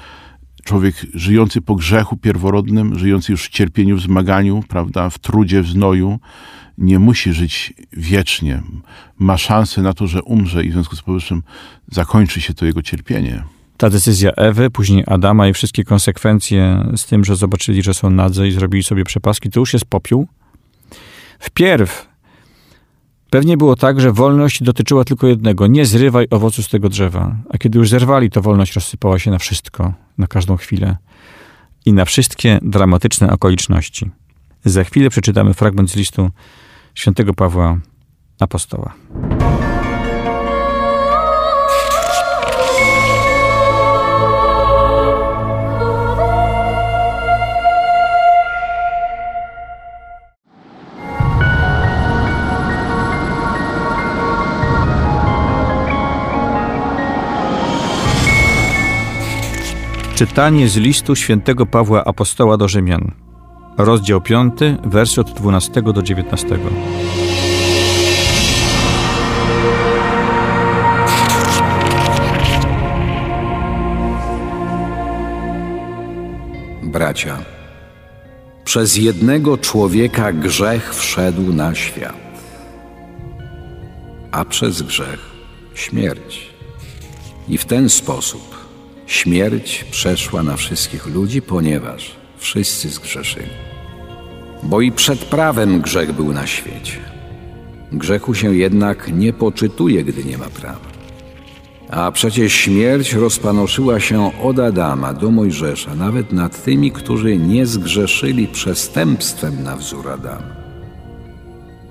człowiek 0.64 1.07
żyjący 1.14 1.61
po 1.61 1.75
grzechu 1.75 2.17
pierworodnym, 2.17 2.99
żyjący 2.99 3.33
już 3.33 3.45
w 3.45 3.49
cierpieniu, 3.49 3.97
w 3.97 4.00
zmaganiu, 4.00 4.62
prawda, 4.69 5.11
w 5.11 5.19
trudzie, 5.19 5.62
w 5.62 5.69
znoju, 5.69 6.19
nie 6.78 6.99
musi 6.99 7.32
żyć 7.32 7.73
wiecznie. 7.92 8.62
Ma 9.18 9.38
szansę 9.38 9.82
na 9.82 9.92
to, 9.92 10.06
że 10.06 10.23
umrze 10.23 10.64
i 10.64 10.70
w 10.70 10.73
związku 10.73 10.97
z 10.97 11.02
powyższym 11.02 11.42
zakończy 11.90 12.40
się 12.40 12.54
to 12.54 12.66
jego 12.66 12.82
cierpienie. 12.82 13.44
Ta 13.76 13.90
decyzja 13.90 14.30
Ewy, 14.30 14.70
później 14.70 15.04
Adama 15.06 15.49
i 15.49 15.52
wszystkie 15.52 15.85
konsekwencje 15.85 16.87
z 16.97 17.06
tym, 17.06 17.25
że 17.25 17.37
zobaczyli, 17.37 17.82
że 17.82 17.94
są 17.94 18.11
nadze 18.11 18.49
i 18.49 18.52
zrobili 18.52 18.85
sobie 18.85 19.04
przepaski, 19.04 19.50
to 19.50 19.61
już 19.61 19.73
jest 19.73 19.85
popiół. 19.85 20.28
Wpierw 21.38 22.08
pewnie 23.30 23.56
było 23.56 23.76
tak, 23.76 24.00
że 24.00 24.12
wolność 24.12 24.62
dotyczyła 24.62 25.04
tylko 25.04 25.26
jednego: 25.26 25.66
nie 25.66 25.87
zrywaj 25.87 26.26
owocu 26.30 26.62
z 26.62 26.68
tego 26.68 26.88
drzewa. 26.88 27.37
A 27.50 27.58
kiedy 27.58 27.78
już 27.78 27.88
zerwali, 27.88 28.30
to 28.30 28.42
wolność 28.42 28.73
rozsypała 28.73 29.18
się 29.18 29.30
na 29.30 29.38
wszystko, 29.38 29.92
na 30.18 30.26
każdą 30.26 30.56
chwilę 30.56 30.97
i 31.87 31.92
na 31.92 32.04
wszystkie 32.04 32.58
dramatyczne 32.62 33.30
okoliczności. 33.30 34.11
Za 34.64 34.85
chwilę 34.85 35.11
przeczytamy 35.11 35.54
fragment 35.54 35.90
z 35.90 35.97
listu 35.97 36.30
świętego 36.99 37.35
Pawła 37.35 37.78
Apostoła. 38.40 38.95
Czytanie 60.14 60.69
z 60.69 60.76
listu 60.76 61.17
świętego 61.17 61.67
Pawła 61.67 62.05
Apostoła 62.05 62.57
do 62.57 62.69
Rzymian 62.69 63.27
rozdział 63.78 64.20
5, 64.20 64.52
wersy 64.85 65.20
od 65.20 65.30
12 65.30 65.82
do 65.82 66.02
19. 66.02 66.58
Bracia, 76.82 77.38
przez 78.64 78.97
jednego 78.97 79.58
człowieka 79.58 80.32
grzech 80.32 80.94
wszedł 80.94 81.52
na 81.52 81.75
świat, 81.75 82.42
a 84.30 84.44
przez 84.44 84.82
grzech 84.82 85.20
śmierć. 85.75 86.50
I 87.49 87.58
w 87.58 87.64
ten 87.64 87.88
sposób 87.88 88.56
śmierć 89.06 89.85
przeszła 89.90 90.42
na 90.42 90.56
wszystkich 90.56 91.06
ludzi, 91.06 91.42
ponieważ 91.42 92.18
wszyscy 92.49 92.88
zgrzeszyli 92.88 93.69
bo 94.62 94.81
i 94.81 94.93
przed 94.93 95.25
prawem 95.25 95.81
grzech 95.81 96.12
był 96.12 96.33
na 96.33 96.47
świecie. 96.47 96.99
Grzechu 97.93 98.35
się 98.35 98.57
jednak 98.57 99.12
nie 99.12 99.33
poczytuje, 99.33 100.05
gdy 100.05 100.25
nie 100.25 100.38
ma 100.38 100.45
prawa. 100.45 100.88
A 101.90 102.12
przecież 102.12 102.52
śmierć 102.52 103.12
rozpanoszyła 103.12 104.00
się 104.00 104.31
od 104.43 104.59
Adama 104.59 105.14
do 105.14 105.31
Mojżesza, 105.31 105.95
nawet 105.95 106.33
nad 106.33 106.64
tymi, 106.64 106.93
którzy 106.93 107.37
nie 107.37 107.67
zgrzeszyli 107.67 108.47
przestępstwem 108.47 109.62
na 109.62 109.76
wzór 109.76 110.09
Adama. 110.09 110.57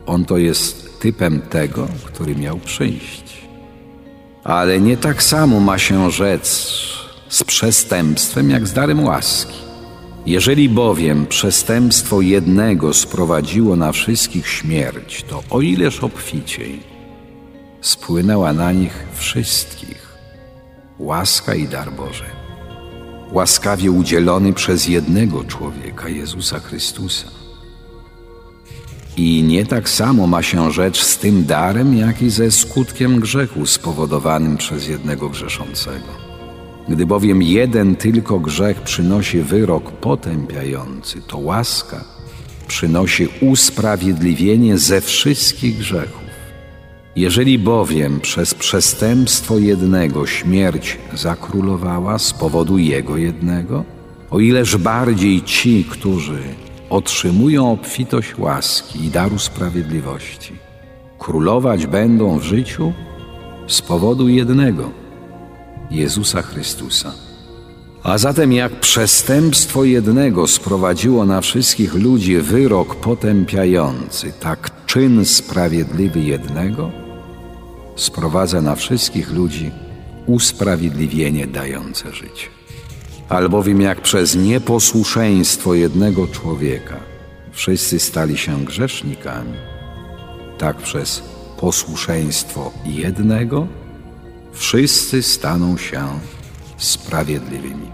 On 0.06 0.26
to 0.26 0.38
jest 0.38 1.00
typem 1.00 1.42
tego, 1.42 1.88
który 2.04 2.36
miał 2.36 2.58
przyjść. 2.58 3.48
Ale 4.44 4.80
nie 4.80 4.98
tak 4.98 5.24
samo 5.24 5.60
ma 5.60 5.78
się 5.78 6.12
rzec 6.12 6.72
z 7.30 7.44
przestępstwem, 7.44 8.50
jak 8.50 8.68
z 8.68 8.74
darem 8.74 9.04
łaski. 9.04 9.67
Jeżeli 10.28 10.70
bowiem 10.70 11.26
przestępstwo 11.26 12.22
jednego 12.22 12.94
sprowadziło 12.94 13.76
na 13.76 13.92
wszystkich 13.92 14.48
śmierć, 14.48 15.26
to 15.30 15.44
o 15.50 15.62
ileż 15.62 16.04
obficiej 16.04 16.80
spłynęła 17.82 18.54
na 18.54 18.72
nich 18.72 19.08
wszystkich 19.14 20.18
łaska 21.00 21.56
i 21.56 21.68
dar 21.68 21.92
Boży. 21.94 22.26
Łaskawie 23.32 23.92
udzielony 23.92 24.54
przez 24.54 24.88
jednego 24.88 25.44
człowieka, 25.44 26.10
Jezusa 26.10 26.60
Chrystusa. 26.60 27.28
I 29.18 29.44
nie 29.44 29.66
tak 29.66 29.90
samo 29.90 30.28
ma 30.28 30.44
się 30.44 30.72
rzecz 30.72 31.04
z 31.04 31.18
tym 31.18 31.46
darem, 31.46 31.98
jak 31.98 32.22
i 32.22 32.30
ze 32.30 32.52
skutkiem 32.52 33.20
grzechu 33.20 33.66
spowodowanym 33.66 34.58
przez 34.58 34.88
jednego 34.88 35.30
grzeszącego. 35.30 36.27
Gdy 36.90 37.06
bowiem 37.06 37.42
jeden 37.42 37.96
tylko 37.96 38.40
grzech 38.40 38.82
przynosi 38.82 39.40
wyrok 39.40 39.92
potępiający, 39.92 41.22
to 41.28 41.38
łaska 41.38 42.04
przynosi 42.68 43.28
usprawiedliwienie 43.42 44.78
ze 44.78 45.02
wszystkich 45.02 45.78
grzechów. 45.78 46.28
Jeżeli 47.16 47.60
bowiem 47.60 48.20
przez 48.20 48.54
przestępstwo 48.54 49.58
jednego 49.58 50.28
śmierć 50.28 50.98
zakrólowała 51.14 52.20
z 52.20 52.34
powodu 52.34 52.78
jego 52.78 53.18
jednego, 53.18 53.84
o 54.32 54.40
ileż 54.40 54.78
bardziej 54.78 55.42
ci, 55.42 55.86
którzy 55.90 56.40
otrzymują 56.90 57.72
obfitość 57.72 58.38
łaski 58.38 59.06
i 59.06 59.10
daru 59.10 59.40
sprawiedliwości, 59.40 60.54
królować 61.20 61.88
będą 61.88 62.40
w 62.40 62.44
życiu 62.44 62.94
z 63.68 63.82
powodu 63.82 64.30
jednego 64.30 65.07
Jezusa 65.92 66.42
Chrystusa. 66.42 67.12
A 68.04 68.18
zatem 68.18 68.54
jak 68.54 68.80
przestępstwo 68.80 69.84
jednego 69.84 70.48
sprowadziło 70.48 71.26
na 71.26 71.42
wszystkich 71.42 71.94
ludzi 71.94 72.38
wyrok 72.38 72.96
potępiający, 72.96 74.34
tak 74.40 74.86
czyn 74.86 75.26
sprawiedliwy 75.26 76.20
jednego 76.20 76.92
sprowadza 77.96 78.62
na 78.62 78.76
wszystkich 78.76 79.32
ludzi 79.32 79.72
usprawiedliwienie 80.26 81.48
dające 81.48 82.14
życie. 82.14 82.48
Albowiem 83.30 83.82
jak 83.82 84.02
przez 84.02 84.36
nieposłuszeństwo 84.36 85.74
jednego 85.74 86.28
człowieka 86.28 86.96
wszyscy 87.52 88.00
stali 88.00 88.38
się 88.38 88.66
grzesznikami, 88.66 89.54
tak 90.58 90.78
przez 90.78 91.24
posłuszeństwo 91.60 92.72
jednego 92.86 93.68
wszyscy 94.58 95.24
staną 95.24 95.78
się 95.78 96.08
sprawiedliwymi. 96.78 97.88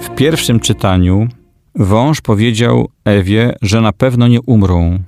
W 0.00 0.14
pierwszym 0.16 0.60
czytaniu 0.60 1.28
wąż 1.74 2.20
powiedział 2.20 2.88
Ewie, 3.04 3.54
że 3.62 3.80
na 3.80 3.92
pewno 3.92 4.28
nie 4.28 4.40
umrą, 4.40 4.98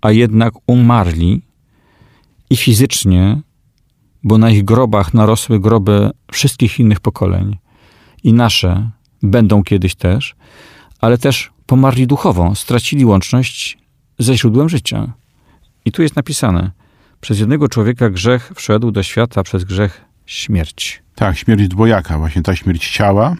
a 0.00 0.10
jednak 0.10 0.54
umarli 0.66 1.42
i 2.50 2.56
fizycznie, 2.56 3.40
bo 4.22 4.38
na 4.38 4.50
ich 4.50 4.64
grobach 4.64 5.14
narosły 5.14 5.60
groby 5.60 6.10
wszystkich 6.32 6.80
innych 6.80 7.00
pokoleń 7.00 7.56
i 8.22 8.32
nasze 8.32 8.90
będą 9.24 9.62
kiedyś 9.62 9.94
też, 9.94 10.34
ale 11.00 11.18
też 11.18 11.50
pomarli 11.66 12.06
duchowo, 12.06 12.54
stracili 12.54 13.04
łączność 13.04 13.78
ze 14.18 14.36
źródłem 14.36 14.68
życia. 14.68 15.12
I 15.84 15.92
tu 15.92 16.02
jest 16.02 16.16
napisane: 16.16 16.70
Przez 17.20 17.38
jednego 17.38 17.68
człowieka 17.68 18.10
grzech 18.10 18.52
wszedł 18.54 18.90
do 18.90 19.02
świata, 19.02 19.42
przez 19.42 19.64
grzech 19.64 20.04
śmierć. 20.26 21.02
Tak, 21.14 21.38
śmierć 21.38 21.68
dwojaka, 21.68 22.18
właśnie 22.18 22.42
ta 22.42 22.56
śmierć 22.56 22.90
ciała 22.90 23.36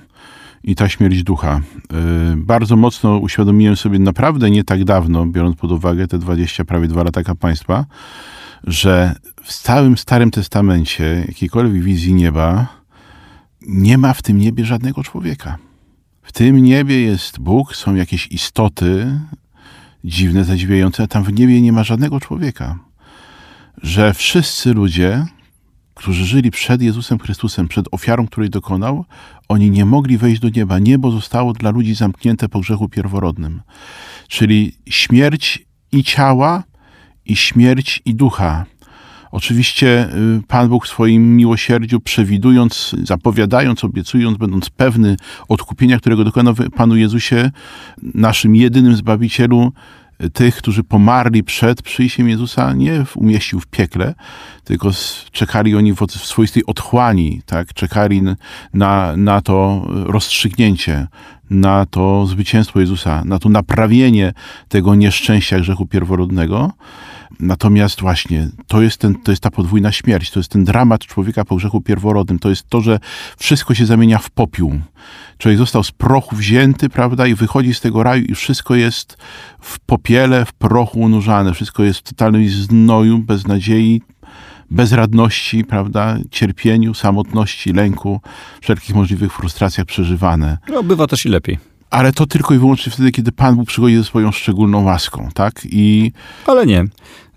i 0.65 0.75
ta 0.75 0.89
śmierć 0.89 1.23
ducha. 1.23 1.61
Yy, 1.93 2.37
bardzo 2.37 2.77
mocno 2.77 3.19
uświadomiłem 3.19 3.77
sobie 3.77 3.99
naprawdę 3.99 4.51
nie 4.51 4.65
tak 4.65 4.85
dawno, 4.85 5.27
biorąc 5.27 5.57
pod 5.57 5.73
uwagę 5.73 6.07
te 6.09 6.19
20, 6.19 6.65
prawie 6.65 6.89
dwa 6.89 7.03
lata 7.03 7.23
kapłaństwa, 7.23 7.87
że 8.65 9.15
w 9.43 9.53
całym 9.53 9.97
Starym 9.97 10.31
Testamencie 10.31 11.25
jakiejkolwiek 11.29 11.83
wizji 11.83 12.15
nieba 12.15 12.67
nie 13.67 13.99
ma 13.99 14.13
w 14.13 14.23
tym 14.23 14.39
niebie 14.39 14.65
żadnego 14.65 15.03
człowieka. 15.03 15.59
W 16.25 16.33
tym 16.33 16.63
niebie 16.63 17.01
jest 17.01 17.39
Bóg, 17.39 17.77
są 17.77 17.95
jakieś 17.95 18.27
istoty 18.27 19.21
dziwne, 20.05 20.45
zadziwiające, 20.45 21.03
a 21.03 21.07
tam 21.07 21.25
w 21.25 21.33
niebie 21.33 21.61
nie 21.61 21.73
ma 21.73 21.85
żadnego 21.85 22.21
człowieka. 22.21 22.79
Że 23.83 24.15
wszyscy 24.15 24.75
ludzie 24.75 25.27
którzy 25.95 26.25
żyli 26.25 26.51
przed 26.51 26.83
Jezusem 26.83 27.19
Chrystusem, 27.19 27.69
przed 27.69 27.87
ofiarą, 27.91 28.27
której 28.27 28.51
dokonał, 28.51 29.05
oni 29.49 29.71
nie 29.71 29.85
mogli 29.85 30.19
wejść 30.19 30.41
do 30.41 30.49
nieba. 30.49 30.79
Niebo 30.79 31.11
zostało 31.11 31.53
dla 31.53 31.71
ludzi 31.71 31.95
zamknięte 31.95 32.49
po 32.49 32.61
grzechu 32.61 32.89
pierworodnym. 32.89 33.63
Czyli 34.29 34.73
śmierć 34.89 35.67
i 35.93 36.05
ciała, 36.05 36.63
i 37.27 37.37
śmierć 37.37 38.03
i 38.05 38.15
ducha. 38.15 38.67
Oczywiście 39.35 40.09
y, 40.39 40.43
Pan 40.49 40.69
Bóg 40.69 40.87
w 40.87 40.89
swoim 40.89 41.37
miłosierdziu, 41.37 42.01
przewidując, 42.01 42.97
zapowiadając, 43.03 43.85
obiecując, 43.85 44.39
będąc 44.39 44.71
pewny 44.71 45.17
odkupienia, 45.49 45.99
którego 45.99 46.25
dokonał 46.25 46.55
Panu 46.77 46.97
Jezusie, 46.97 47.51
naszym 48.03 48.57
jedynym 48.57 48.97
Zbawicielu, 48.97 49.73
y, 50.25 50.31
tych, 50.31 50.57
którzy 50.57 50.85
pomarli 50.85 51.45
przed 51.45 51.83
przyjściem 51.83 52.29
Jezusa, 52.29 52.73
nie 52.73 53.05
umieścił 53.17 53.61
w 53.61 53.67
piekle, 53.67 54.15
tylko 54.65 54.91
czekali 55.33 55.77
oni 55.77 55.95
w 55.95 56.07
swoistej 56.11 56.67
otchłani, 56.67 57.43
tak? 57.47 57.75
czekali 57.75 58.23
na, 58.75 59.17
na 59.17 59.41
to 59.41 59.87
rozstrzygnięcie, 59.89 61.07
na 61.51 61.87
to 61.87 62.27
zwycięstwo 62.27 62.81
Jezusa, 62.81 63.23
na 63.25 63.39
to 63.39 63.49
naprawienie 63.49 64.33
tego 64.69 64.95
nieszczęścia 64.95 65.61
grzechu 65.61 65.87
pierworodnego. 65.87 66.73
Natomiast 67.41 68.01
właśnie 68.01 68.49
to 68.67 68.83
jest, 68.83 68.97
ten, 68.97 69.15
to 69.15 69.33
jest 69.33 69.43
ta 69.43 69.51
podwójna 69.51 69.93
śmierć, 69.93 70.31
to 70.31 70.41
jest 70.41 70.51
ten 70.51 70.65
dramat 70.65 71.07
człowieka 71.07 71.45
po 71.45 71.57
grzechu 71.57 71.81
pierworodnym, 71.81 72.39
to 72.39 72.51
jest 72.51 72.69
to, 72.69 72.81
że 72.81 72.99
wszystko 73.39 73.75
się 73.75 73.87
zamienia 73.87 74.19
w 74.19 74.31
popiół. 74.31 74.81
Człowiek 75.39 75.59
został 75.59 75.85
z 75.85 75.93
prochu 75.93 76.37
wzięty, 76.37 76.89
prawda, 76.89 77.27
i 77.27 77.35
wychodzi 77.35 77.75
z 77.75 77.81
tego 77.81 78.03
raju 78.03 78.25
i 78.25 78.35
wszystko 78.35 78.75
jest 78.75 79.17
w 79.61 79.79
popiele, 79.79 80.45
w 80.45 80.53
prochu 80.53 81.01
unurzane, 81.01 81.55
wszystko 81.55 81.83
jest 81.83 81.99
w 81.99 82.03
totalnym 82.03 82.49
znoju, 82.49 83.19
bez 83.19 83.47
nadziei, 83.47 84.03
bezradności, 84.71 85.65
prawda, 85.65 86.17
cierpieniu, 86.31 86.95
samotności, 86.95 87.73
lęku, 87.73 88.21
wszelkich 88.61 88.95
możliwych 88.95 89.33
frustracjach 89.33 89.87
przeżywane. 89.87 90.59
No, 90.69 90.83
bywa 90.83 91.07
też 91.07 91.27
i 91.27 91.29
lepiej 91.29 91.59
ale 91.95 92.13
to 92.13 92.27
tylko 92.27 92.55
i 92.55 92.59
wyłącznie 92.59 92.93
wtedy, 92.93 93.13
kiedy 93.13 93.33
Pan 93.33 93.57
Bóg 93.57 93.69
przychodzi 93.69 93.97
ze 93.97 94.05
swoją 94.05 94.33
szczególną 94.33 94.85
łaską, 94.85 95.29
tak? 95.35 95.61
I... 95.65 96.13
Ale 96.47 96.67
nie. 96.67 96.85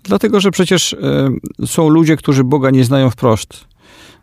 Dlatego, 0.04 0.40
że 0.40 0.50
przecież 0.50 0.92
y, 0.92 1.66
są 1.66 1.88
ludzie, 1.88 2.16
którzy 2.16 2.44
Boga 2.44 2.70
nie 2.70 2.84
znają 2.84 3.10
wprost. 3.10 3.64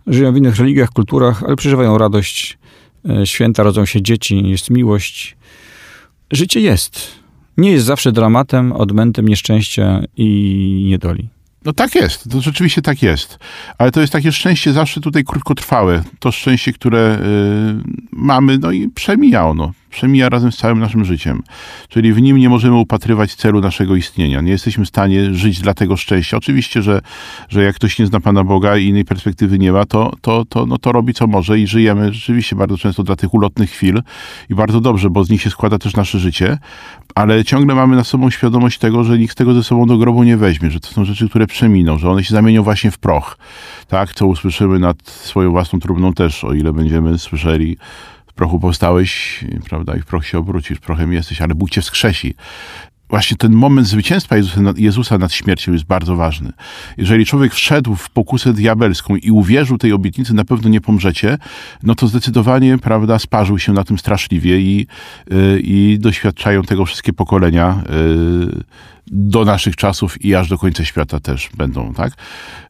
Żyją 0.07 0.33
w 0.33 0.37
innych 0.37 0.55
religiach, 0.55 0.89
kulturach, 0.89 1.43
ale 1.43 1.55
przeżywają 1.55 1.97
radość. 1.97 2.57
Y, 3.21 3.27
święta 3.27 3.63
rodzą 3.63 3.85
się 3.85 4.01
dzieci, 4.01 4.49
jest 4.49 4.69
miłość. 4.69 5.37
Życie 6.31 6.59
jest. 6.59 7.11
Nie 7.57 7.71
jest 7.71 7.85
zawsze 7.85 8.11
dramatem, 8.11 8.71
odmętem 8.71 9.27
nieszczęścia 9.27 10.01
i 10.17 10.85
niedoli. 10.89 11.34
No 11.65 11.73
tak 11.73 11.95
jest, 11.95 12.29
to 12.31 12.41
rzeczywiście 12.41 12.81
tak 12.81 13.01
jest. 13.01 13.39
Ale 13.77 13.91
to 13.91 14.01
jest 14.01 14.13
takie 14.13 14.31
szczęście 14.31 14.73
zawsze 14.73 15.01
tutaj 15.01 15.23
krótkotrwałe. 15.23 16.03
To 16.19 16.31
szczęście, 16.31 16.73
które 16.73 17.19
y, 17.19 18.07
mamy, 18.11 18.57
no 18.57 18.71
i 18.71 18.89
przemija 18.89 19.45
ono 19.45 19.71
przemija 19.95 20.29
razem 20.29 20.51
z 20.51 20.57
całym 20.57 20.79
naszym 20.79 21.05
życiem. 21.05 21.43
Czyli 21.89 22.13
w 22.13 22.21
nim 22.21 22.37
nie 22.37 22.49
możemy 22.49 22.75
upatrywać 22.75 23.35
celu 23.35 23.61
naszego 23.61 23.95
istnienia. 23.95 24.41
Nie 24.41 24.51
jesteśmy 24.51 24.85
w 24.85 24.87
stanie 24.87 25.33
żyć 25.33 25.61
dla 25.61 25.73
tego 25.73 25.97
szczęścia. 25.97 26.37
Oczywiście, 26.37 26.81
że, 26.81 27.01
że 27.49 27.63
jak 27.63 27.75
ktoś 27.75 27.99
nie 27.99 28.07
zna 28.07 28.19
Pana 28.19 28.43
Boga 28.43 28.77
i 28.77 28.85
innej 28.87 29.05
perspektywy 29.05 29.59
nie 29.59 29.71
ma, 29.71 29.85
to, 29.85 30.13
to, 30.21 30.45
to, 30.45 30.65
no 30.65 30.77
to 30.77 30.91
robi 30.91 31.13
co 31.13 31.27
może 31.27 31.59
i 31.59 31.67
żyjemy 31.67 32.13
rzeczywiście 32.13 32.55
bardzo 32.55 32.77
często 32.77 33.03
dla 33.03 33.15
tych 33.15 33.33
ulotnych 33.33 33.71
chwil 33.71 34.01
i 34.49 34.55
bardzo 34.55 34.81
dobrze, 34.81 35.09
bo 35.09 35.23
z 35.23 35.29
nich 35.29 35.41
się 35.41 35.49
składa 35.49 35.77
też 35.77 35.95
nasze 35.95 36.19
życie, 36.19 36.57
ale 37.15 37.43
ciągle 37.43 37.75
mamy 37.75 37.95
na 37.95 38.03
sobą 38.03 38.29
świadomość 38.29 38.77
tego, 38.77 39.03
że 39.03 39.17
nikt 39.19 39.37
tego 39.37 39.53
ze 39.53 39.63
sobą 39.63 39.85
do 39.85 39.97
grobu 39.97 40.23
nie 40.23 40.37
weźmie, 40.37 40.71
że 40.71 40.79
to 40.79 40.87
są 40.87 41.05
rzeczy, 41.05 41.29
które 41.29 41.47
przeminą, 41.47 41.97
że 41.97 42.09
one 42.09 42.23
się 42.23 42.33
zamienią 42.33 42.63
właśnie 42.63 42.91
w 42.91 42.97
proch. 42.97 43.37
Tak, 43.87 44.13
co 44.13 44.27
usłyszymy 44.27 44.79
nad 44.79 45.09
swoją 45.09 45.51
własną 45.51 45.79
trumną 45.79 46.13
też, 46.13 46.43
o 46.43 46.53
ile 46.53 46.73
będziemy 46.73 47.17
słyszeli 47.17 47.77
prochu 48.35 48.59
powstałeś, 48.59 49.43
prawda, 49.69 49.95
i 49.95 49.99
w 49.99 50.05
proch 50.05 50.25
się 50.25 50.37
obrócisz, 50.37 50.79
prochem 50.79 51.13
jesteś, 51.13 51.41
ale 51.41 51.55
Bóg 51.55 51.69
cię 51.69 51.81
wskrzesi. 51.81 52.35
Właśnie 53.09 53.37
ten 53.37 53.53
moment 53.53 53.87
zwycięstwa 53.87 54.37
Jezusa 54.37 54.61
nad, 54.61 54.77
Jezusa 54.77 55.17
nad 55.17 55.33
śmiercią 55.33 55.73
jest 55.73 55.85
bardzo 55.85 56.15
ważny. 56.15 56.51
Jeżeli 56.97 57.25
człowiek 57.25 57.53
wszedł 57.53 57.95
w 57.95 58.09
pokusę 58.09 58.53
diabelską 58.53 59.15
i 59.15 59.31
uwierzył 59.31 59.77
tej 59.77 59.93
obietnicy, 59.93 60.33
na 60.33 60.45
pewno 60.45 60.69
nie 60.69 60.81
pomrzecie, 60.81 61.37
no 61.83 61.95
to 61.95 62.07
zdecydowanie, 62.07 62.77
prawda, 62.77 63.19
sparzył 63.19 63.59
się 63.59 63.73
na 63.73 63.83
tym 63.83 63.97
straszliwie 63.97 64.59
i, 64.59 64.87
yy, 65.29 65.59
i 65.59 65.99
doświadczają 65.99 66.63
tego 66.63 66.85
wszystkie 66.85 67.13
pokolenia 67.13 67.83
yy, 67.89 68.63
do 69.07 69.45
naszych 69.45 69.75
czasów 69.75 70.25
i 70.25 70.35
aż 70.35 70.49
do 70.49 70.57
końca 70.57 70.85
świata 70.85 71.19
też 71.19 71.49
będą, 71.57 71.93
tak? 71.93 72.13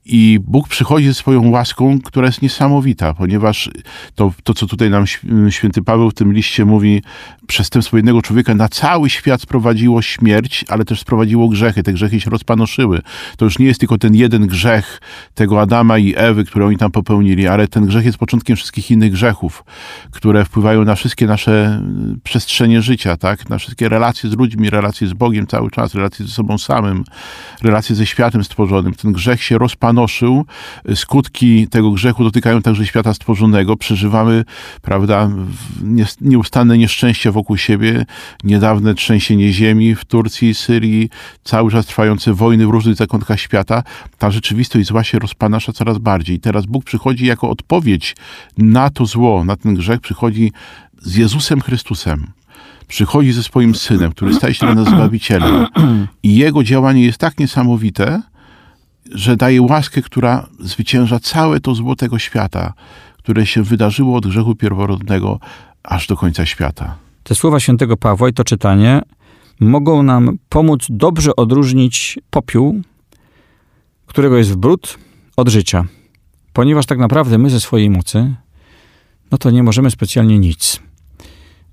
I 0.06 0.39
Bóg 0.48 0.67
przychodzi 0.67 1.08
ze 1.08 1.13
swoją 1.13 1.50
łaską, 1.50 2.00
która 2.02 2.26
jest 2.26 2.41
niesamowita, 2.41 3.13
ponieważ 3.13 3.69
to, 4.15 4.34
to 4.43 4.54
co 4.54 4.67
tutaj 4.67 4.89
nam 4.89 5.06
święty 5.50 5.84
Paweł 5.84 6.10
w 6.10 6.13
tym 6.13 6.34
liście 6.34 6.65
mówi, 6.65 7.02
przestępstwo 7.48 7.98
jednego 7.98 8.21
człowieka 8.21 8.56
na 8.56 8.69
cały 8.69 9.10
świat 9.10 9.41
sprowadziło 9.41 10.02
śmierć, 10.02 10.65
ale 10.67 10.86
też 10.86 11.00
sprowadziło 11.00 11.48
grzechy. 11.48 11.84
Te 11.84 11.93
grzechy 11.93 12.21
się 12.21 12.30
rozpanoszyły. 12.30 13.02
To 13.38 13.45
już 13.45 13.60
nie 13.60 13.65
jest 13.65 13.80
tylko 13.80 13.98
ten 13.98 14.15
jeden 14.15 14.48
grzech 14.48 15.02
tego 15.34 15.62
Adama 15.62 15.98
i 15.98 16.13
Ewy, 16.17 16.45
które 16.45 16.65
oni 16.65 16.78
tam 16.78 16.91
popełnili, 16.91 17.48
ale 17.48 17.67
ten 17.67 17.86
grzech 17.86 18.06
jest 18.06 18.17
początkiem 18.17 18.56
wszystkich 18.56 18.91
innych 18.91 19.12
grzechów, 19.12 19.63
które 20.12 20.45
wpływają 20.45 20.86
na 20.86 20.95
wszystkie 20.95 21.28
nasze 21.28 21.82
przestrzenie 22.24 22.82
życia, 22.82 23.17
tak? 23.17 23.50
Na 23.50 23.58
wszystkie 23.58 23.89
relacje 23.89 24.30
z 24.30 24.38
ludźmi, 24.38 24.69
relacje 24.69 25.08
z 25.08 25.13
Bogiem 25.13 25.48
cały 25.48 25.71
czas, 25.71 25.95
relacje 25.95 26.25
ze 26.26 26.34
sobą 26.34 26.58
samym, 26.58 27.04
relacje 27.62 27.96
ze 27.96 28.06
światem 28.06 28.44
stworzonym. 28.44 28.94
Ten 28.94 29.12
grzech 29.12 29.44
się 29.44 29.58
rozpanoszył. 29.58 30.46
Skutki 30.96 31.68
tego 31.68 31.92
grzechu 31.92 32.24
dotykają 32.24 32.62
także 32.62 32.86
świata 32.86 33.14
stworzonego. 33.14 33.78
Przeżywamy, 33.78 34.46
prawda, 34.82 35.30
nieustanne 36.22 36.78
nieszczęście 36.78 37.32
wokół 37.32 37.58
siebie, 37.58 38.06
niedawne 38.44 38.94
trzęsienie 38.94 39.54
ziemi 39.54 39.96
w 39.96 40.06
Turcji, 40.06 40.54
Syrii, 40.54 41.10
cały 41.44 41.72
czas 41.72 41.86
trwające 41.86 42.34
wojny 42.34 42.68
w 42.68 42.70
różnych 42.70 42.96
zakątkach 42.96 43.40
świata. 43.40 43.84
Ta 44.18 44.32
rzeczywistość 44.32 44.88
zła 44.88 45.04
się 45.04 45.20
rozpanasza 45.20 45.74
coraz 45.74 45.98
bardziej. 45.98 46.40
Teraz 46.40 46.66
Bóg 46.66 46.84
przychodzi 46.84 47.26
jako 47.26 47.50
odpowiedź 47.50 48.16
na 48.58 48.90
to 48.90 49.06
zło, 49.06 49.44
na 49.44 49.56
ten 49.56 49.76
grzech, 49.76 50.00
przychodzi 50.00 50.52
z 51.02 51.16
Jezusem 51.16 51.62
Chrystusem 51.62 52.28
przychodzi 52.88 53.32
ze 53.32 53.43
swoim 53.43 53.76
synem, 53.76 54.12
który 54.12 54.34
staje 54.34 54.54
się 54.54 54.65
dla 54.65 54.76
nas 54.76 54.88
zbawicielem. 54.88 55.67
I 56.24 56.36
jego 56.36 56.63
działanie 56.63 57.06
jest 57.06 57.17
tak 57.17 57.39
niesamowite, 57.39 58.21
że 59.12 59.38
daje 59.38 59.62
łaskę, 59.62 60.02
która 60.02 60.48
zwycięża 60.60 61.19
całe 61.19 61.60
to 61.60 61.76
złotego 61.76 62.19
świata, 62.19 62.74
które 63.17 63.45
się 63.45 63.63
wydarzyło 63.63 64.17
od 64.17 64.28
grzechu 64.28 64.56
pierworodnego 64.56 65.39
aż 65.84 66.08
do 66.08 66.17
końca 66.17 66.45
świata. 66.45 66.95
Te 67.24 67.36
słowa 67.36 67.60
świętego 67.60 67.98
Pawła 67.98 68.30
i 68.30 68.34
to 68.34 68.43
czytanie 68.43 69.02
mogą 69.60 70.04
nam 70.04 70.38
pomóc 70.50 70.86
dobrze 70.89 71.36
odróżnić 71.36 72.19
popiół, 72.30 72.82
którego 74.06 74.38
jest 74.38 74.52
w 74.52 74.56
brud, 74.56 74.98
od 75.38 75.50
życia. 75.50 75.86
Ponieważ 76.54 76.86
tak 76.86 77.00
naprawdę 77.00 77.38
my 77.38 77.50
ze 77.50 77.60
swojej 77.60 77.89
mocy, 77.89 78.36
no 79.32 79.38
to 79.38 79.52
nie 79.52 79.63
możemy 79.63 79.91
specjalnie 79.91 80.39
nic 80.39 80.80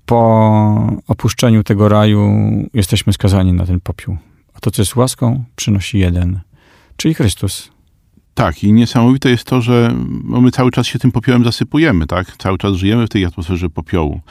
po 0.05 1.01
opuszczeniu 1.07 1.63
tego 1.63 1.89
raju 1.89 2.31
jesteśmy 2.73 3.13
skazani 3.13 3.53
na 3.53 3.65
ten 3.65 3.79
popiół. 3.79 4.17
A 4.53 4.59
to, 4.59 4.71
co 4.71 4.81
jest 4.81 4.95
łaską, 4.95 5.43
przynosi 5.55 5.99
jeden, 5.99 6.39
czyli 6.97 7.13
Chrystus. 7.13 7.72
Tak, 8.33 8.63
i 8.63 8.73
niesamowite 8.73 9.29
jest 9.29 9.43
to, 9.43 9.61
że 9.61 9.95
no, 10.23 10.41
my 10.41 10.51
cały 10.51 10.71
czas 10.71 10.87
się 10.87 10.99
tym 10.99 11.11
popiołem 11.11 11.43
zasypujemy, 11.43 12.07
tak? 12.07 12.37
Cały 12.37 12.57
czas 12.57 12.75
żyjemy 12.75 13.07
w 13.07 13.09
tej 13.09 13.25
atmosferze 13.25 13.69
popiołu. 13.69 14.21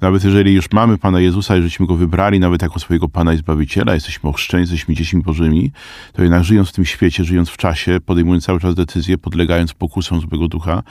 Nawet 0.00 0.24
jeżeli 0.24 0.54
już 0.54 0.72
mamy 0.72 0.98
Pana 0.98 1.20
Jezusa 1.20 1.56
i 1.56 1.62
żeśmy 1.62 1.86
Go 1.86 1.96
wybrali 1.96 2.40
nawet 2.40 2.62
jako 2.62 2.80
swojego 2.80 3.08
Pana 3.08 3.34
i 3.34 3.36
Zbawiciela, 3.36 3.94
jesteśmy 3.94 4.30
ochrzczeni, 4.30 4.60
jesteśmy 4.60 4.94
dziećmi 4.94 5.22
Bożymi, 5.22 5.70
to 6.12 6.22
jednak 6.22 6.44
żyjąc 6.44 6.68
w 6.68 6.72
tym 6.72 6.84
świecie, 6.84 7.24
żyjąc 7.24 7.48
w 7.48 7.56
czasie, 7.56 7.98
podejmując 8.06 8.44
cały 8.44 8.60
czas 8.60 8.74
decyzje, 8.74 9.18
podlegając 9.18 9.74
pokusom 9.74 10.20
złego 10.20 10.48
ducha, 10.48 10.82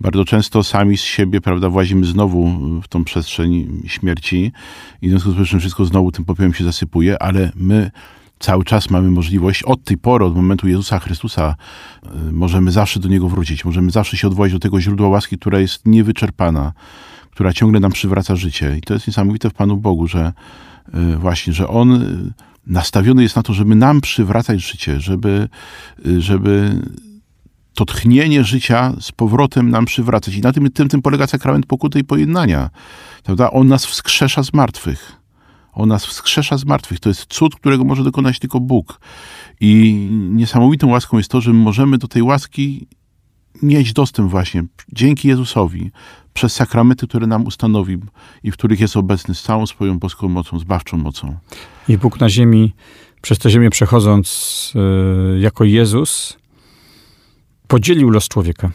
bardzo 0.00 0.24
często 0.24 0.62
sami 0.62 0.98
z 0.98 1.02
siebie, 1.02 1.40
prawda, 1.40 1.68
włazimy 1.68 2.06
znowu 2.06 2.50
w 2.82 2.88
tą 2.88 3.04
przestrzeń 3.04 3.82
śmierci 3.86 4.52
i 5.02 5.06
w 5.08 5.10
związku 5.10 5.44
z 5.44 5.50
tym 5.50 5.60
wszystko 5.60 5.84
znowu 5.84 6.12
tym 6.12 6.24
popiołem 6.24 6.54
się 6.54 6.64
zasypuje, 6.64 7.22
ale 7.22 7.52
my 7.56 7.90
cały 8.44 8.64
czas 8.64 8.90
mamy 8.90 9.10
możliwość, 9.10 9.62
od 9.62 9.84
tej 9.84 9.98
pory, 9.98 10.24
od 10.24 10.36
momentu 10.36 10.68
Jezusa 10.68 10.98
Chrystusa, 10.98 11.56
y, 12.28 12.32
możemy 12.32 12.70
zawsze 12.70 13.00
do 13.00 13.08
Niego 13.08 13.28
wrócić, 13.28 13.64
możemy 13.64 13.90
zawsze 13.90 14.16
się 14.16 14.28
odwołać 14.28 14.52
do 14.52 14.58
tego 14.58 14.80
źródła 14.80 15.08
łaski, 15.08 15.38
która 15.38 15.58
jest 15.60 15.86
niewyczerpana, 15.86 16.72
która 17.30 17.52
ciągle 17.52 17.80
nam 17.80 17.92
przywraca 17.92 18.36
życie. 18.36 18.76
I 18.78 18.80
to 18.80 18.94
jest 18.94 19.06
niesamowite 19.06 19.50
w 19.50 19.54
Panu 19.54 19.76
Bogu, 19.76 20.06
że 20.06 20.32
y, 20.94 21.16
właśnie, 21.16 21.52
że 21.52 21.68
On 21.68 21.92
y, 21.92 22.32
nastawiony 22.66 23.22
jest 23.22 23.36
na 23.36 23.42
to, 23.42 23.52
żeby 23.52 23.74
nam 23.74 24.00
przywracać 24.00 24.60
życie, 24.60 25.00
żeby, 25.00 25.48
żeby 26.18 26.80
to 27.74 27.84
tchnienie 27.84 28.44
życia 28.44 28.92
z 29.00 29.12
powrotem 29.12 29.70
nam 29.70 29.84
przywracać. 29.84 30.34
I 30.34 30.40
na 30.40 30.52
tym, 30.52 30.70
tym, 30.70 30.88
tym 30.88 31.02
polega 31.02 31.26
sakrament 31.26 31.66
pokuty 31.66 31.98
i 31.98 32.04
pojednania. 32.04 32.70
Prawda? 33.22 33.50
On 33.50 33.68
nas 33.68 33.86
wskrzesza 33.86 34.42
z 34.42 34.52
martwych. 34.52 35.23
On 35.74 35.88
nas 35.88 36.06
wskrzesza 36.06 36.58
z 36.58 36.64
martwych. 36.64 37.00
To 37.00 37.08
jest 37.08 37.26
cud, 37.26 37.54
którego 37.54 37.84
może 37.84 38.04
dokonać 38.04 38.38
tylko 38.38 38.60
Bóg. 38.60 39.00
I 39.60 39.94
niesamowitą 40.30 40.88
łaską 40.88 41.16
jest 41.16 41.30
to, 41.30 41.40
że 41.40 41.52
możemy 41.52 41.98
do 41.98 42.08
tej 42.08 42.22
łaski 42.22 42.86
mieć 43.62 43.92
dostęp 43.92 44.30
właśnie 44.30 44.64
dzięki 44.92 45.28
Jezusowi 45.28 45.90
przez 46.34 46.52
sakramenty, 46.52 47.06
które 47.06 47.26
nam 47.26 47.46
ustanowił 47.46 48.00
i 48.42 48.50
w 48.50 48.54
których 48.54 48.80
jest 48.80 48.96
obecny 48.96 49.34
z 49.34 49.42
całą 49.42 49.66
swoją 49.66 49.98
boską 49.98 50.28
mocą, 50.28 50.58
zbawczą 50.58 50.96
mocą. 50.96 51.36
I 51.88 51.98
Bóg 51.98 52.20
na 52.20 52.28
ziemi, 52.28 52.72
przez 53.22 53.38
tę 53.38 53.50
ziemię 53.50 53.70
przechodząc 53.70 54.72
y, 55.36 55.40
jako 55.40 55.64
Jezus, 55.64 56.38
podzielił 57.68 58.10
los 58.10 58.28
człowieka. 58.28 58.70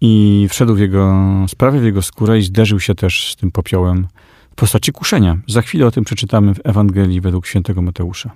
I 0.00 0.46
wszedł 0.50 0.74
w 0.74 0.78
jego 0.78 1.24
sprawę, 1.48 1.80
w 1.80 1.84
jego 1.84 2.02
skórę 2.02 2.38
i 2.38 2.42
zderzył 2.42 2.80
się 2.80 2.94
też 2.94 3.32
z 3.32 3.36
tym 3.36 3.50
popiołem 3.50 4.06
w 4.52 4.54
postaci 4.54 4.92
kuszenia. 4.92 5.38
Za 5.48 5.62
chwilę 5.62 5.86
o 5.86 5.90
tym 5.90 6.04
przeczytamy 6.04 6.54
w 6.54 6.60
Ewangelii 6.64 7.20
według 7.20 7.46
świętego 7.46 7.82
Mateusza. 7.82 8.30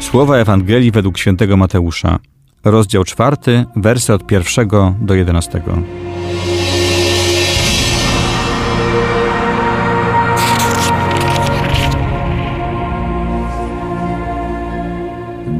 Słowa 0.00 0.36
Ewangelii 0.36 0.90
według 0.90 1.18
świętego 1.18 1.56
Mateusza, 1.56 2.18
rozdział 2.70 3.04
czwarty, 3.04 3.64
wersy 3.76 4.12
od 4.14 4.26
pierwszego 4.26 4.94
do 5.00 5.14
jedenastego. 5.14 5.78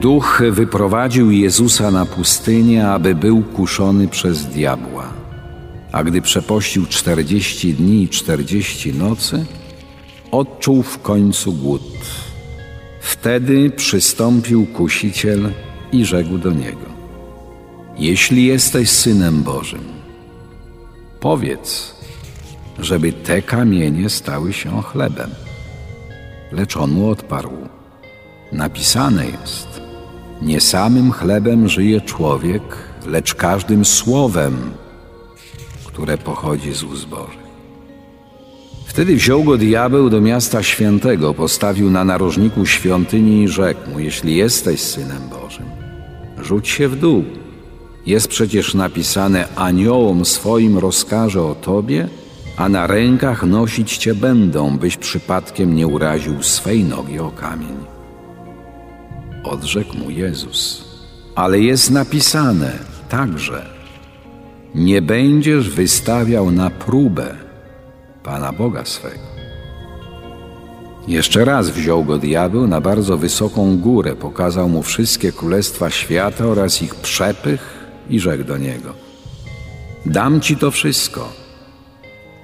Duch 0.00 0.42
wyprowadził 0.50 1.30
Jezusa 1.30 1.90
na 1.90 2.06
pustynię, 2.06 2.88
aby 2.88 3.14
był 3.14 3.42
kuszony 3.42 4.08
przez 4.08 4.46
diabła. 4.46 5.12
A 5.92 6.04
gdy 6.04 6.22
przepościł 6.22 6.86
czterdzieści 6.86 7.74
dni 7.74 8.02
i 8.02 8.08
czterdzieści 8.08 8.94
nocy, 8.94 9.46
odczuł 10.30 10.82
w 10.82 11.02
końcu 11.02 11.52
głód. 11.52 11.82
Wtedy 13.00 13.70
przystąpił 13.70 14.66
kusiciel 14.66 15.50
i 15.92 16.04
rzekł 16.04 16.38
do 16.38 16.52
niego: 16.52 16.97
Jeśli 17.98 18.46
jesteś 18.46 18.90
synem 18.90 19.42
Bożym, 19.42 19.84
powiedz, 21.20 21.94
żeby 22.78 23.12
te 23.12 23.42
kamienie 23.42 24.10
stały 24.10 24.52
się 24.52 24.82
chlebem. 24.82 25.30
Lecz 26.52 26.76
on 26.76 26.90
mu 26.90 27.08
odparł: 27.08 27.52
Napisane 28.52 29.26
jest: 29.26 29.68
Nie 30.42 30.60
samym 30.60 31.12
chlebem 31.12 31.68
żyje 31.68 32.00
człowiek, 32.00 32.62
lecz 33.06 33.34
każdym 33.34 33.84
słowem, 33.84 34.72
które 35.86 36.18
pochodzi 36.18 36.72
z 36.72 36.82
ust. 36.82 37.08
Wtedy 38.86 39.16
wziął 39.16 39.44
go 39.44 39.56
diabeł 39.56 40.10
do 40.10 40.20
miasta 40.20 40.62
świętego, 40.62 41.34
postawił 41.34 41.90
na 41.90 42.04
narożniku 42.04 42.66
świątyni 42.66 43.42
i 43.42 43.48
rzekł 43.48 43.90
mu: 43.90 44.00
Jeśli 44.00 44.36
jesteś 44.36 44.80
synem 44.80 45.28
Bożym, 45.28 45.66
rzuć 46.38 46.68
się 46.68 46.88
w 46.88 46.96
dół. 46.96 47.24
Jest 48.08 48.28
przecież 48.28 48.74
napisane: 48.74 49.48
Aniołom 49.56 50.24
swoim 50.24 50.78
rozkaże 50.78 51.42
o 51.42 51.54
tobie, 51.54 52.08
a 52.56 52.68
na 52.68 52.86
rękach 52.86 53.42
nosić 53.42 53.96
cię 53.96 54.14
będą, 54.14 54.78
byś 54.78 54.96
przypadkiem 54.96 55.76
nie 55.76 55.86
uraził 55.86 56.42
swej 56.42 56.84
nogi 56.84 57.18
o 57.18 57.30
kamień. 57.30 57.76
Odrzekł 59.44 59.96
mu 59.96 60.10
Jezus: 60.10 60.84
Ale 61.34 61.60
jest 61.60 61.90
napisane 61.90 62.78
także: 63.08 63.66
Nie 64.74 65.02
będziesz 65.02 65.70
wystawiał 65.70 66.50
na 66.50 66.70
próbę 66.70 67.34
Pana 68.22 68.52
Boga 68.52 68.84
swego. 68.84 69.28
Jeszcze 71.08 71.44
raz 71.44 71.70
wziął 71.70 72.04
go 72.04 72.18
diabeł 72.18 72.66
na 72.66 72.80
bardzo 72.80 73.16
wysoką 73.16 73.78
górę, 73.78 74.16
pokazał 74.16 74.68
mu 74.68 74.82
wszystkie 74.82 75.32
królestwa 75.32 75.90
świata 75.90 76.46
oraz 76.46 76.82
ich 76.82 76.94
przepych 76.94 77.77
i 78.10 78.20
rzekł 78.20 78.44
do 78.44 78.56
niego: 78.56 78.94
Dam 80.06 80.40
ci 80.40 80.56
to 80.56 80.70
wszystko, 80.70 81.32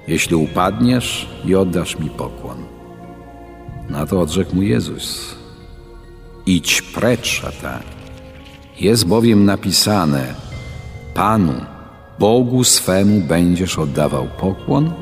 jeśli 0.07 0.35
upadniesz 0.35 1.29
i 1.45 1.55
oddasz 1.55 1.99
mi 1.99 2.09
pokłon. 2.09 2.57
Na 3.89 4.05
to 4.05 4.21
odrzekł 4.21 4.55
mu 4.55 4.61
Jezus: 4.61 5.35
Idź 6.45 6.81
precz, 6.81 7.27
szatan. 7.27 7.83
Jest 8.79 9.05
bowiem 9.07 9.45
napisane: 9.45 10.35
Panu, 11.13 11.53
Bogu 12.19 12.63
swemu 12.63 13.21
będziesz 13.21 13.79
oddawał 13.79 14.27
pokłon 14.39 14.93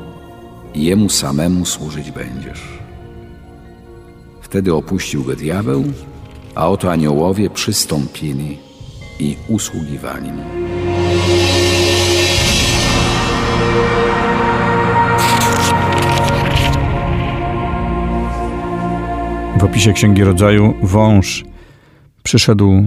i 0.74 0.84
Jemu 0.84 1.08
samemu 1.08 1.66
służyć 1.66 2.10
będziesz. 2.10 2.62
Wtedy 4.40 4.74
opuścił 4.74 5.24
go 5.24 5.36
diabeł, 5.36 5.84
a 6.54 6.68
oto 6.68 6.92
aniołowie 6.92 7.50
przystąpili 7.50 8.58
i 9.18 9.36
usługiwali. 9.48 10.30
W 19.58 19.64
opisie 19.64 19.92
Księgi 19.92 20.24
Rodzaju 20.24 20.74
wąż 20.82 21.44
przyszedł 22.22 22.84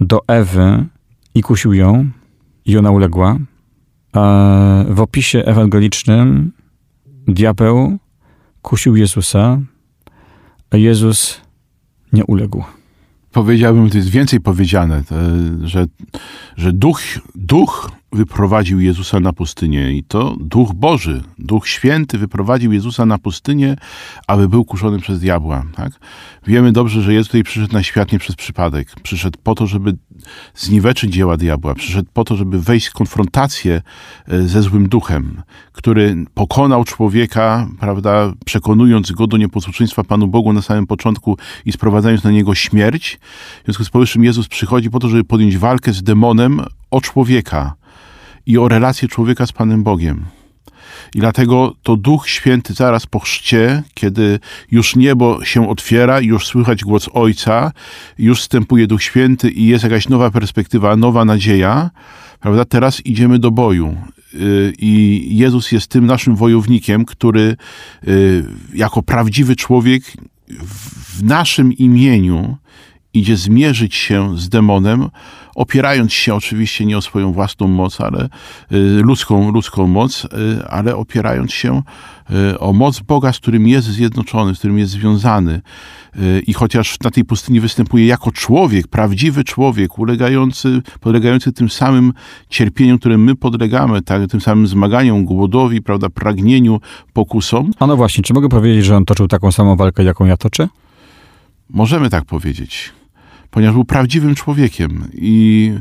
do 0.00 0.20
Ewy 0.26 0.86
i 1.34 1.42
kusił 1.42 1.72
ją, 1.72 2.10
i 2.64 2.78
ona 2.78 2.90
uległa. 2.90 3.36
A 4.12 4.84
w 4.88 5.00
opisie 5.00 5.38
ewangelicznym 5.38 6.52
diabeł 7.28 7.98
kusił 8.62 8.96
Jezusa, 8.96 9.60
a 10.70 10.76
Jezus 10.76 11.40
nie 12.12 12.24
uległ. 12.24 12.64
Powiedziałbym, 13.32 13.90
to 13.90 13.96
jest 13.96 14.08
więcej 14.08 14.40
powiedziane, 14.40 15.02
że, 15.62 15.86
że 16.56 16.72
duch, 16.72 17.00
duch 17.34 17.90
wyprowadził 18.12 18.80
Jezusa 18.80 19.20
na 19.20 19.32
pustynię 19.32 19.92
i 19.92 20.04
to 20.04 20.36
Duch 20.40 20.72
Boży, 20.72 21.22
Duch 21.38 21.68
Święty 21.68 22.18
wyprowadził 22.18 22.72
Jezusa 22.72 23.06
na 23.06 23.18
pustynię, 23.18 23.76
aby 24.26 24.48
był 24.48 24.64
kuszony 24.64 24.98
przez 24.98 25.20
diabła. 25.20 25.64
Tak? 25.74 25.92
Wiemy 26.46 26.72
dobrze, 26.72 27.02
że 27.02 27.14
Jezus 27.14 27.28
tutaj 27.28 27.42
przyszedł 27.42 27.72
na 27.72 27.82
świat 27.82 28.12
nie 28.12 28.18
przez 28.18 28.36
przypadek. 28.36 28.88
Przyszedł 29.02 29.38
po 29.42 29.54
to, 29.54 29.66
żeby 29.66 29.96
zniweczyć 30.54 31.12
dzieła 31.12 31.36
diabła. 31.36 31.74
Przyszedł 31.74 32.08
po 32.12 32.24
to, 32.24 32.36
żeby 32.36 32.60
wejść 32.60 32.86
w 32.86 32.92
konfrontację 32.92 33.82
e, 34.28 34.42
ze 34.42 34.62
złym 34.62 34.88
duchem, 34.88 35.42
który 35.72 36.24
pokonał 36.34 36.84
człowieka, 36.84 37.68
prawda, 37.80 38.32
przekonując 38.44 39.12
go 39.12 39.26
do 39.26 39.36
nieposłuszeństwa 39.36 40.04
Panu 40.04 40.26
Bogu 40.26 40.52
na 40.52 40.62
samym 40.62 40.86
początku 40.86 41.38
i 41.66 41.72
sprowadzając 41.72 42.24
na 42.24 42.30
niego 42.30 42.54
śmierć. 42.54 43.18
W 43.62 43.64
związku 43.64 43.84
z 43.84 43.90
powyższym 43.90 44.24
Jezus 44.24 44.48
przychodzi 44.48 44.90
po 44.90 44.98
to, 44.98 45.08
żeby 45.08 45.24
podjąć 45.24 45.58
walkę 45.58 45.92
z 45.92 46.02
demonem 46.02 46.60
o 46.90 47.00
człowieka 47.00 47.81
i 48.46 48.58
o 48.58 48.68
relację 48.68 49.08
człowieka 49.08 49.46
z 49.46 49.52
Panem 49.52 49.82
Bogiem. 49.82 50.24
I 51.14 51.18
dlatego 51.18 51.74
to 51.82 51.96
Duch 51.96 52.28
Święty 52.28 52.74
zaraz 52.74 53.06
po 53.06 53.18
chrzcie, 53.18 53.82
kiedy 53.94 54.40
już 54.70 54.96
niebo 54.96 55.44
się 55.44 55.68
otwiera 55.68 56.20
już 56.20 56.46
słychać 56.46 56.84
głos 56.84 57.08
Ojca, 57.12 57.72
już 58.18 58.40
wstępuje 58.40 58.86
Duch 58.86 59.02
Święty 59.02 59.50
i 59.50 59.66
jest 59.66 59.84
jakaś 59.84 60.08
nowa 60.08 60.30
perspektywa, 60.30 60.96
nowa 60.96 61.24
nadzieja, 61.24 61.90
prawda? 62.40 62.64
Teraz 62.64 63.06
idziemy 63.06 63.38
do 63.38 63.50
boju. 63.50 63.96
Y, 64.34 64.72
I 64.78 65.26
Jezus 65.30 65.72
jest 65.72 65.86
tym 65.86 66.06
naszym 66.06 66.36
wojownikiem, 66.36 67.04
który 67.04 67.56
y, 68.08 68.44
jako 68.74 69.02
prawdziwy 69.02 69.56
człowiek 69.56 70.02
w 71.18 71.22
naszym 71.22 71.72
imieniu 71.72 72.56
idzie 73.14 73.36
zmierzyć 73.36 73.94
się 73.94 74.38
z 74.38 74.48
demonem, 74.48 75.08
opierając 75.54 76.12
się 76.12 76.34
oczywiście 76.34 76.86
nie 76.86 76.98
o 76.98 77.02
swoją 77.02 77.32
własną 77.32 77.68
moc, 77.68 78.00
ale 78.00 78.24
y, 78.24 78.76
ludzką, 79.02 79.52
ludzką 79.52 79.86
moc, 79.86 80.24
y, 80.24 80.28
ale 80.68 80.96
opierając 80.96 81.52
się 81.52 81.82
y, 82.52 82.58
o 82.58 82.72
moc 82.72 83.00
Boga, 83.00 83.32
z 83.32 83.38
którym 83.38 83.68
jest 83.68 83.88
zjednoczony, 83.88 84.54
z 84.54 84.58
którym 84.58 84.78
jest 84.78 84.92
związany. 84.92 85.60
I 86.46 86.52
chociaż 86.52 86.96
na 87.04 87.10
tej 87.10 87.24
pustyni 87.24 87.60
występuje 87.60 88.06
jako 88.06 88.32
człowiek, 88.32 88.88
prawdziwy 88.88 89.44
człowiek, 89.44 89.98
ulegający, 89.98 90.82
podlegający 91.00 91.52
tym 91.52 91.70
samym 91.70 92.12
cierpieniom, 92.48 92.98
którym 92.98 93.24
my 93.24 93.34
podlegamy, 93.34 94.02
tak, 94.02 94.30
tym 94.30 94.40
samym 94.40 94.66
zmaganiom, 94.66 95.24
głodowi, 95.24 95.82
prawda, 95.82 96.08
pragnieniu, 96.08 96.80
pokusom. 97.12 97.70
A 97.78 97.86
no 97.86 97.96
właśnie, 97.96 98.24
czy 98.24 98.34
mogę 98.34 98.48
powiedzieć, 98.48 98.84
że 98.84 98.96
on 98.96 99.04
toczył 99.04 99.28
taką 99.28 99.52
samą 99.52 99.76
walkę, 99.76 100.04
jaką 100.04 100.24
ja 100.24 100.36
toczę? 100.36 100.68
Możemy 101.70 102.10
tak 102.10 102.24
powiedzieć. 102.24 102.92
Ponieważ 103.52 103.74
był 103.74 103.84
prawdziwym 103.84 104.34
człowiekiem 104.34 105.08
i, 105.14 105.72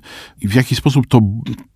i 0.41 0.47
w 0.47 0.53
jaki 0.53 0.75
sposób 0.75 1.07
to 1.07 1.19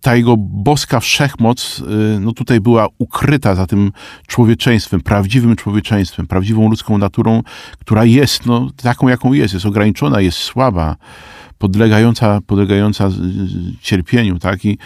ta 0.00 0.16
jego 0.16 0.36
boska 0.36 1.00
wszechmoc 1.00 1.82
y, 2.16 2.20
no 2.20 2.32
tutaj 2.32 2.60
była 2.60 2.86
ukryta 2.98 3.54
za 3.54 3.66
tym 3.66 3.92
człowieczeństwem, 4.26 5.00
prawdziwym 5.00 5.56
człowieczeństwem, 5.56 6.26
prawdziwą 6.26 6.68
ludzką 6.68 6.98
naturą, 6.98 7.42
która 7.78 8.04
jest 8.04 8.46
no, 8.46 8.70
taką, 8.82 9.08
jaką 9.08 9.32
jest, 9.32 9.54
jest 9.54 9.66
ograniczona, 9.66 10.20
jest 10.20 10.38
słaba 10.38 10.96
podlegająca, 11.58 12.40
podlegająca 12.46 13.10
cierpieniu, 13.80 14.38
tak? 14.38 14.64
I, 14.64 14.78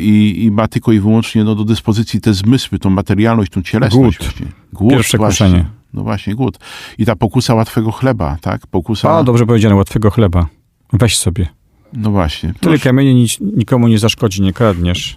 i, 0.00 0.44
i 0.44 0.50
ma 0.50 0.68
tylko 0.68 0.92
i 0.92 1.00
wyłącznie 1.00 1.44
no, 1.44 1.54
do 1.54 1.64
dyspozycji 1.64 2.20
te 2.20 2.34
zmysły, 2.34 2.78
tą 2.78 2.90
materialność, 2.90 3.52
tą 3.52 3.62
cielesność. 3.62 4.18
Głód. 4.18 4.34
Głód 4.72 4.92
Pierwsze 4.92 5.18
właśnie. 5.18 5.46
kuszenie. 5.46 5.77
No 5.92 6.02
właśnie, 6.02 6.34
głód. 6.34 6.58
I 6.98 7.06
ta 7.06 7.16
pokusa 7.16 7.54
łatwego 7.54 7.92
chleba, 7.92 8.36
tak? 8.40 8.66
Pokusa... 8.66 9.18
A, 9.18 9.22
dobrze 9.22 9.46
powiedziane, 9.46 9.74
łatwego 9.74 10.10
chleba. 10.10 10.46
Weź 10.92 11.18
sobie. 11.18 11.46
No 11.92 12.10
właśnie. 12.10 12.54
Tyle 12.60 12.78
kamieni 12.78 13.14
nic, 13.14 13.38
nikomu 13.40 13.88
nie 13.88 13.98
zaszkodzi, 13.98 14.42
nie 14.42 14.52
kradniesz. 14.52 15.16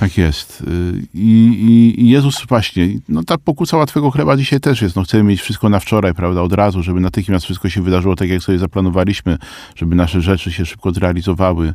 Tak 0.00 0.18
jest. 0.18 0.60
Y, 0.60 1.06
I, 1.14 1.94
i, 1.98 2.08
Jezus 2.08 2.46
właśnie, 2.48 2.88
no 3.08 3.22
ta 3.24 3.38
pokusa 3.38 3.76
łatwego 3.76 4.10
chleba 4.10 4.36
dzisiaj 4.36 4.60
też 4.60 4.82
jest. 4.82 4.96
No 4.96 5.02
chcemy 5.02 5.22
mieć 5.22 5.40
wszystko 5.40 5.68
na 5.68 5.80
wczoraj, 5.80 6.14
prawda, 6.14 6.42
od 6.42 6.52
razu, 6.52 6.82
żeby 6.82 7.00
natychmiast 7.00 7.44
wszystko 7.44 7.68
się 7.68 7.82
wydarzyło 7.82 8.16
tak, 8.16 8.28
jak 8.28 8.42
sobie 8.42 8.58
zaplanowaliśmy, 8.58 9.38
żeby 9.76 9.94
nasze 9.94 10.20
rzeczy 10.20 10.52
się 10.52 10.66
szybko 10.66 10.92
zrealizowały, 10.92 11.74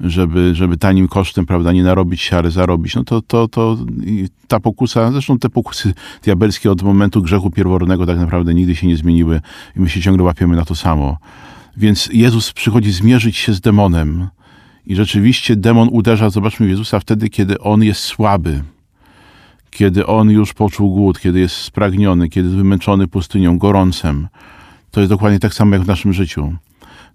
żeby, 0.00 0.54
żeby 0.54 0.76
tanim 0.76 1.08
kosztem, 1.08 1.46
prawda, 1.46 1.72
nie 1.72 1.82
narobić 1.82 2.20
się, 2.20 2.36
ale 2.36 2.50
zarobić. 2.50 2.94
No 2.94 3.04
to, 3.04 3.22
to, 3.22 3.48
to 3.48 3.76
ta 4.48 4.60
pokusa, 4.60 5.12
zresztą 5.12 5.38
te 5.38 5.48
pokusy 5.48 5.94
diabelskie 6.22 6.70
od 6.70 6.82
momentu 6.82 7.22
grzechu 7.22 7.50
pierworodnego 7.50 8.06
tak 8.06 8.18
naprawdę 8.18 8.54
nigdy 8.54 8.76
się 8.76 8.86
nie 8.86 8.96
zmieniły 8.96 9.40
i 9.76 9.80
my 9.80 9.90
się 9.90 10.00
ciągle 10.00 10.24
łapiemy 10.24 10.56
na 10.56 10.64
to 10.64 10.74
samo. 10.74 11.16
Więc 11.76 12.08
Jezus 12.12 12.52
przychodzi 12.52 12.92
zmierzyć 12.92 13.36
się 13.36 13.54
z 13.54 13.60
demonem, 13.60 14.28
i 14.86 14.96
rzeczywiście 14.96 15.56
demon 15.56 15.88
uderza, 15.92 16.30
zobaczmy, 16.30 16.68
Jezusa 16.68 17.00
wtedy, 17.00 17.28
kiedy 17.28 17.58
on 17.58 17.82
jest 17.82 18.00
słaby, 18.00 18.62
kiedy 19.70 20.06
on 20.06 20.30
już 20.30 20.52
poczuł 20.52 20.94
głód, 20.94 21.20
kiedy 21.20 21.40
jest 21.40 21.54
spragniony, 21.56 22.28
kiedy 22.28 22.48
jest 22.48 22.56
wymęczony 22.56 23.08
pustynią, 23.08 23.58
gorącem. 23.58 24.28
To 24.90 25.00
jest 25.00 25.12
dokładnie 25.12 25.38
tak 25.38 25.54
samo 25.54 25.74
jak 25.74 25.84
w 25.84 25.86
naszym 25.86 26.12
życiu. 26.12 26.56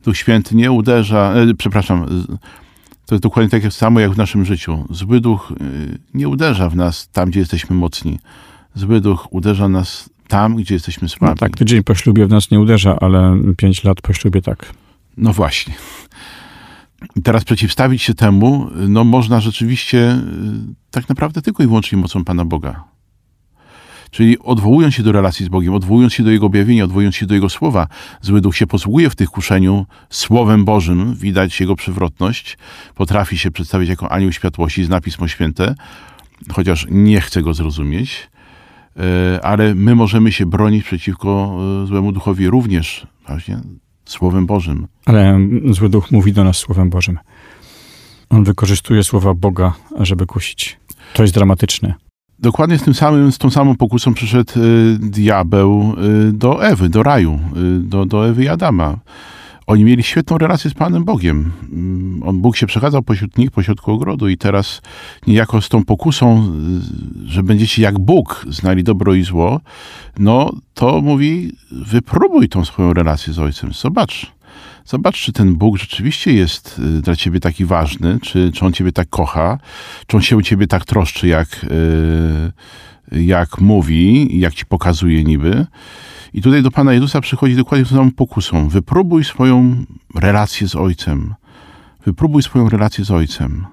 Duch 0.04 0.18
Święty 0.18 0.56
nie 0.56 0.72
uderza, 0.72 1.34
e, 1.34 1.54
przepraszam, 1.54 2.06
to 3.06 3.16
jest 3.16 3.24
dokładnie 3.24 3.62
tak 3.62 3.74
samo 3.74 4.00
jak 4.00 4.12
w 4.12 4.18
naszym 4.18 4.46
życiu. 4.46 4.86
Zły 4.90 5.22
duch 5.22 5.52
e, 5.52 5.66
nie 6.14 6.30
uderza 6.30 6.70
w 6.70 6.76
nas 6.76 7.10
tam, 7.10 7.30
gdzie 7.30 7.40
jesteśmy 7.40 7.76
mocni. 7.76 8.20
Zły 8.76 9.02
duch 9.02 9.28
uderza 9.34 9.70
nas 9.70 10.10
tam, 10.28 10.56
gdzie 10.56 10.74
jesteśmy 10.74 11.10
słabi. 11.10 11.32
No 11.32 11.36
tak, 11.36 11.58
tydzień 11.58 11.84
po 11.84 11.96
ślubie 11.96 12.26
w 12.26 12.30
nas 12.30 12.52
nie 12.52 12.60
uderza, 12.60 12.98
ale 13.00 13.38
pięć 13.58 13.84
lat 13.84 14.02
po 14.02 14.14
ślubie 14.14 14.42
tak. 14.42 14.74
No 15.18 15.34
właśnie. 15.34 15.74
I 17.16 17.22
teraz 17.22 17.44
przeciwstawić 17.44 18.02
się 18.02 18.14
temu, 18.14 18.70
no 18.88 19.04
można 19.04 19.40
rzeczywiście 19.40 20.12
y, 20.12 20.22
tak 20.92 21.10
naprawdę 21.10 21.42
tylko 21.42 21.64
i 21.64 21.68
wyłącznie 21.68 21.98
mocą 21.98 22.26
Pana 22.26 22.46
Boga. 22.46 22.84
Czyli 24.12 24.40
odwołując 24.40 24.96
się 24.96 25.04
do 25.04 25.12
relacji 25.12 25.46
z 25.46 25.50
Bogiem, 25.50 25.74
odwołując 25.74 26.14
się 26.14 26.24
do 26.24 26.32
Jego 26.32 26.46
objawienia, 26.46 26.84
odwołując 26.84 27.16
się 27.16 27.26
do 27.26 27.34
Jego 27.34 27.50
słowa, 27.50 27.88
zły 28.22 28.42
duch 28.42 28.58
się 28.58 28.68
posługuje 28.68 29.10
w 29.10 29.16
tych 29.16 29.30
kuszeniu 29.30 29.86
Słowem 30.10 30.66
Bożym, 30.66 31.16
widać 31.16 31.60
Jego 31.60 31.76
przewrotność, 31.76 32.58
potrafi 32.96 33.38
się 33.38 33.52
przedstawić 33.52 33.90
jako 33.90 34.12
anioł 34.12 34.32
światłości, 34.32 34.84
zna 34.84 35.02
Pismo 35.02 35.28
Święte, 35.28 35.76
chociaż 36.54 36.88
nie 36.90 37.22
chce 37.22 37.42
go 37.42 37.54
zrozumieć, 37.54 38.30
y, 38.98 39.42
ale 39.42 39.76
my 39.76 39.96
możemy 39.96 40.32
się 40.32 40.46
bronić 40.46 40.84
przeciwko 40.84 41.60
y, 41.84 41.88
złemu 41.88 42.12
duchowi 42.12 42.48
również 42.48 43.08
właśnie 43.28 43.60
Słowem 44.10 44.46
Bożym. 44.46 44.88
Ale 45.06 45.40
zły 45.70 45.90
duch 45.90 46.12
mówi 46.12 46.34
do 46.34 46.44
nas 46.44 46.58
Słowem 46.58 46.90
Bożym. 46.90 47.20
On 48.30 48.44
wykorzystuje 48.44 49.04
słowa 49.04 49.34
Boga, 49.34 49.74
żeby 50.00 50.26
kusić. 50.26 50.78
To 51.14 51.24
jest 51.24 51.34
dramatyczne. 51.34 51.94
Dokładnie 52.40 52.78
z 52.78 52.84
tym 52.84 52.94
samym, 52.94 53.32
z 53.32 53.38
tą 53.38 53.50
samą 53.50 53.76
pokusą 53.76 54.14
przyszedł 54.14 54.54
y, 54.60 54.98
diabeł 55.00 55.96
y, 56.30 56.32
do 56.32 56.66
Ewy, 56.66 56.90
do 56.90 57.04
raju, 57.04 57.40
y, 57.58 57.80
do, 57.80 58.06
do 58.06 58.28
Ewy 58.28 58.44
i 58.44 58.48
Adama. 58.48 58.98
Oni 59.70 59.84
mieli 59.84 60.04
świetną 60.04 60.38
relację 60.38 60.70
z 60.70 60.74
Panem 60.74 61.04
Bogiem. 61.04 61.52
Mm, 61.72 62.24
On, 62.24 62.42
Bóg 62.42 62.58
się 62.58 62.68
przechadzał 62.68 63.02
pośród 63.02 63.38
nich, 63.38 63.52
pośrodku 63.52 63.92
ogrodu 63.92 64.30
i 64.30 64.38
teraz 64.38 64.82
niejako 65.28 65.62
z 65.62 65.70
tą 65.70 65.86
pokusą, 65.86 66.54
że 67.26 67.44
będziecie 67.44 67.82
jak 67.82 68.00
Bóg 68.00 68.46
znali 68.50 68.84
dobro 68.84 69.14
i 69.14 69.24
zło, 69.24 69.62
no 70.20 70.52
to 70.74 71.02
mówi, 71.02 71.52
wypróbuj 71.72 72.50
tą 72.50 72.66
swoją 72.66 72.94
relację 72.94 73.34
z 73.34 73.40
Ojcem. 73.40 73.74
Zobacz, 73.74 74.32
zobacz, 74.86 75.22
czy 75.22 75.34
ten 75.34 75.56
Bóg 75.56 75.78
rzeczywiście 75.78 76.34
jest 76.34 76.80
y, 76.80 77.02
dla 77.02 77.16
ciebie 77.16 77.40
taki 77.40 77.66
ważny, 77.66 78.20
czy, 78.22 78.52
czy 78.52 78.66
On 78.66 78.74
ciebie 78.74 78.92
tak 78.92 79.10
kocha, 79.10 79.58
czy 80.08 80.18
On 80.18 80.24
się 80.24 80.38
o 80.38 80.42
ciebie 80.42 80.68
tak 80.68 80.86
troszczy, 80.86 81.28
jak, 81.28 81.66
y, 83.12 83.22
jak 83.22 83.62
mówi, 83.62 84.40
jak 84.40 84.54
ci 84.54 84.66
pokazuje 84.66 85.24
niby. 85.24 85.66
I 86.34 86.42
tutaj 86.42 86.64
do 86.64 86.72
Pana 86.72 86.94
Jezusa 86.94 87.22
przychodzi 87.22 87.56
dokładnie 87.56 87.86
tą 87.86 87.96
samą 87.96 88.12
pokusą. 88.12 88.70
Wypróbuj 88.70 89.24
swoją 89.24 89.86
relację 90.16 90.68
z 90.68 90.76
Ojcem. 90.76 91.36
Wypróbuj 92.06 92.44
swoją 92.44 92.70
relację 92.70 93.06
z 93.06 93.12
Ojcem. 93.12 93.66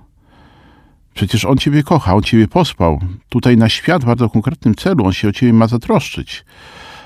Przecież 1.15 1.45
On 1.45 1.57
Ciebie 1.57 1.83
kocha, 1.83 2.15
On 2.15 2.23
Ciebie 2.23 2.49
pospał. 2.49 3.01
Tutaj 3.29 3.57
na 3.57 3.69
świat 3.69 4.03
w 4.03 4.07
bardzo 4.07 4.31
konkretnym 4.31 4.75
celu, 4.75 5.07
On 5.07 5.13
się 5.13 5.29
o 5.29 5.33
Ciebie 5.33 5.53
ma 5.53 5.67
zatroszczyć. 5.67 6.45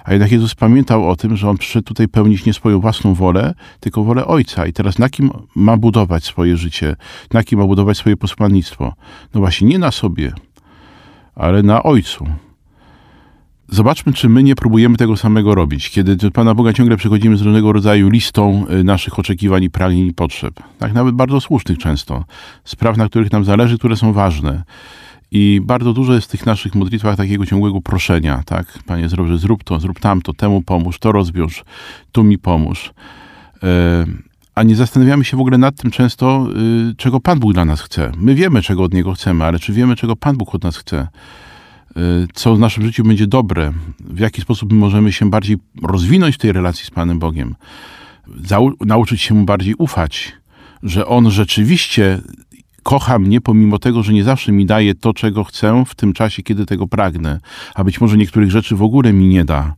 A 0.04 0.12
jednak 0.12 0.32
Jezus 0.32 0.54
pamiętał 0.54 1.10
o 1.10 1.16
tym, 1.16 1.36
że 1.36 1.50
On 1.50 1.58
przyszedł 1.58 1.84
tutaj 1.84 2.08
pełnić 2.08 2.44
nie 2.44 2.52
swoją 2.52 2.80
własną 2.80 3.14
wolę, 3.14 3.54
tylko 3.80 4.04
wolę 4.04 4.26
Ojca. 4.26 4.66
I 4.66 4.72
teraz 4.72 4.98
na 4.98 5.08
kim 5.08 5.30
ma 5.54 5.76
budować 5.76 6.24
swoje 6.24 6.56
życie? 6.56 6.96
Na 7.32 7.42
kim 7.42 7.58
ma 7.58 7.66
budować 7.66 7.98
swoje 7.98 8.16
posłannictwo? 8.16 8.94
No 9.34 9.40
właśnie 9.40 9.68
nie 9.68 9.78
na 9.78 9.90
sobie, 9.90 10.32
ale 11.34 11.62
na 11.62 11.82
Ojcu. 11.82 12.26
Zobaczmy, 13.72 14.12
czy 14.12 14.28
my 14.28 14.42
nie 14.42 14.54
próbujemy 14.54 14.96
tego 14.96 15.16
samego 15.16 15.54
robić, 15.54 15.90
kiedy 15.90 16.16
do 16.16 16.30
Pana 16.30 16.54
Boga 16.54 16.72
ciągle 16.72 16.96
przychodzimy 16.96 17.36
z 17.36 17.42
różnego 17.42 17.72
rodzaju 17.72 18.08
listą 18.08 18.66
y, 18.70 18.84
naszych 18.84 19.18
oczekiwań 19.18 19.68
pragnień 19.68 20.06
i 20.06 20.14
potrzeb. 20.14 20.54
Tak, 20.78 20.92
nawet 20.92 21.14
bardzo 21.14 21.40
słusznych 21.40 21.78
często. 21.78 22.24
Spraw, 22.64 22.96
na 22.96 23.08
których 23.08 23.32
nam 23.32 23.44
zależy, 23.44 23.78
które 23.78 23.96
są 23.96 24.12
ważne. 24.12 24.62
I 25.30 25.60
bardzo 25.64 25.92
dużo 25.92 26.14
jest 26.14 26.26
w 26.26 26.30
tych 26.30 26.46
naszych 26.46 26.74
modlitwach 26.74 27.16
takiego 27.16 27.46
ciągłego 27.46 27.80
proszenia, 27.80 28.42
tak? 28.46 28.78
Panie, 28.86 29.08
zrób, 29.08 29.38
zrób 29.38 29.64
to, 29.64 29.80
zrób 29.80 30.00
tamto, 30.00 30.32
temu 30.32 30.62
pomóż, 30.62 30.98
to 30.98 31.12
rozwiąż, 31.12 31.64
tu 32.12 32.24
mi 32.24 32.38
pomóż. 32.38 32.92
E, 33.62 34.06
a 34.54 34.62
nie 34.62 34.76
zastanawiamy 34.76 35.24
się 35.24 35.36
w 35.36 35.40
ogóle 35.40 35.58
nad 35.58 35.76
tym 35.76 35.90
często, 35.90 36.46
y, 36.90 36.94
czego 36.96 37.20
Pan 37.20 37.38
Bóg 37.38 37.52
dla 37.52 37.64
nas 37.64 37.80
chce. 37.80 38.12
My 38.16 38.34
wiemy, 38.34 38.62
czego 38.62 38.82
od 38.82 38.94
Niego 38.94 39.12
chcemy, 39.12 39.44
ale 39.44 39.58
czy 39.58 39.72
wiemy, 39.72 39.96
czego 39.96 40.16
Pan 40.16 40.36
Bóg 40.36 40.54
od 40.54 40.64
nas 40.64 40.76
chce? 40.76 41.08
Y, 41.96 42.26
co 42.34 42.54
w 42.54 42.58
naszym 42.58 42.84
życiu 42.84 43.04
będzie 43.04 43.26
dobre, 43.26 43.72
w 44.00 44.18
jaki 44.18 44.42
sposób 44.42 44.72
my 44.72 44.78
możemy 44.78 45.12
się 45.12 45.30
bardziej 45.30 45.56
rozwinąć 45.82 46.34
w 46.34 46.38
tej 46.38 46.52
relacji 46.52 46.86
z 46.86 46.90
Panem 46.90 47.18
Bogiem, 47.18 47.54
nauczyć 48.80 49.22
się 49.22 49.34
Mu 49.34 49.44
bardziej 49.44 49.74
ufać, 49.74 50.32
że 50.82 51.06
On 51.06 51.30
rzeczywiście 51.30 52.20
kocha 52.82 53.18
mnie, 53.18 53.40
pomimo 53.40 53.78
tego, 53.78 54.02
że 54.02 54.12
nie 54.12 54.24
zawsze 54.24 54.52
mi 54.52 54.66
daje 54.66 54.94
to, 54.94 55.14
czego 55.14 55.44
chcę 55.44 55.84
w 55.86 55.94
tym 55.94 56.12
czasie, 56.12 56.42
kiedy 56.42 56.66
tego 56.66 56.86
pragnę, 56.86 57.40
a 57.74 57.84
być 57.84 58.00
może 58.00 58.16
niektórych 58.16 58.50
rzeczy 58.50 58.76
w 58.76 58.82
ogóle 58.82 59.12
mi 59.12 59.26
nie 59.26 59.44
da. 59.44 59.74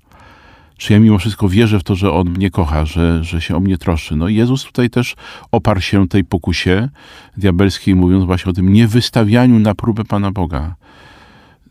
Czy 0.77 0.93
ja 0.93 1.01
mimo 1.01 1.19
wszystko 1.19 1.49
wierzę 1.49 1.79
w 1.79 1.83
to, 1.83 1.95
że 1.95 2.13
On 2.13 2.31
mnie 2.31 2.51
kocha, 2.51 2.87
że, 2.87 3.25
że 3.25 3.41
się 3.41 3.57
o 3.57 3.61
mnie 3.61 3.79
troszczy? 3.79 4.17
No 4.17 4.29
i 4.29 4.35
Jezus 4.35 4.65
tutaj 4.65 4.91
też 4.91 5.15
oparł 5.53 5.81
się 5.81 6.09
tej 6.09 6.25
pokusie 6.25 6.89
diabelskiej, 7.37 7.95
mówiąc 7.95 8.25
właśnie 8.25 8.51
o 8.51 8.53
tym 8.53 8.73
niewystawianiu 8.73 9.59
na 9.59 9.75
próbę 9.75 10.05
Pana 10.05 10.31
Boga. 10.31 10.75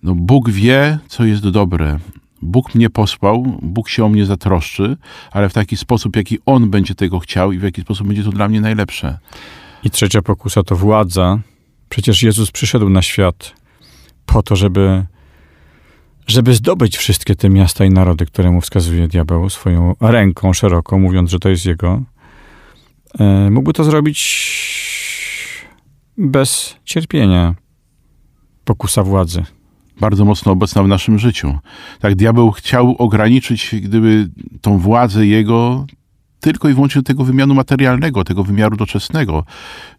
No, 0.03 0.15
Bóg 0.15 0.49
wie, 0.49 0.99
co 1.07 1.25
jest 1.25 1.49
dobre. 1.49 1.99
Bóg 2.41 2.75
mnie 2.75 2.89
posłał, 2.89 3.59
Bóg 3.61 3.89
się 3.89 4.05
o 4.05 4.09
mnie 4.09 4.25
zatroszczy, 4.25 4.97
ale 5.31 5.49
w 5.49 5.53
taki 5.53 5.77
sposób, 5.77 6.15
jaki 6.15 6.39
On 6.45 6.69
będzie 6.69 6.95
tego 6.95 7.19
chciał 7.19 7.51
i 7.51 7.59
w 7.59 7.63
jaki 7.63 7.81
sposób 7.81 8.07
będzie 8.07 8.23
to 8.23 8.29
dla 8.29 8.47
mnie 8.49 8.61
najlepsze. 8.61 9.17
I 9.83 9.89
trzecia 9.89 10.21
pokusa 10.21 10.63
to 10.63 10.75
władza. 10.75 11.39
Przecież 11.89 12.23
Jezus 12.23 12.51
przyszedł 12.51 12.89
na 12.89 13.01
świat 13.01 13.53
po 14.25 14.43
to, 14.43 14.55
żeby, 14.55 15.05
żeby 16.27 16.53
zdobyć 16.53 16.97
wszystkie 16.97 17.35
te 17.35 17.49
miasta 17.49 17.85
i 17.85 17.89
narody, 17.89 18.25
które 18.25 18.51
mu 18.51 18.61
wskazuje 18.61 19.07
diabeł 19.07 19.49
swoją 19.49 19.95
ręką 20.01 20.53
szeroką, 20.53 20.99
mówiąc, 20.99 21.29
że 21.29 21.39
to 21.39 21.49
jest 21.49 21.65
jego. 21.65 22.03
E, 23.19 23.49
mógłby 23.49 23.73
to 23.73 23.83
zrobić 23.83 24.21
bez 26.17 26.75
cierpienia. 26.85 27.55
Pokusa 28.65 29.03
władzy. 29.03 29.43
Bardzo 30.01 30.25
mocno 30.25 30.51
obecna 30.51 30.83
w 30.83 30.87
naszym 30.87 31.19
życiu. 31.19 31.57
Tak, 31.99 32.15
diabeł 32.15 32.51
chciał 32.51 32.95
ograniczyć, 32.97 33.75
gdyby 33.81 34.29
tą 34.61 34.77
władzę 34.77 35.25
jego 35.25 35.85
tylko 36.39 36.69
i 36.69 36.73
wyłącznie 36.73 37.01
do 37.01 37.05
tego 37.05 37.23
wymiaru 37.23 37.53
materialnego, 37.53 38.23
tego 38.23 38.43
wymiaru 38.43 38.77
doczesnego. 38.77 39.43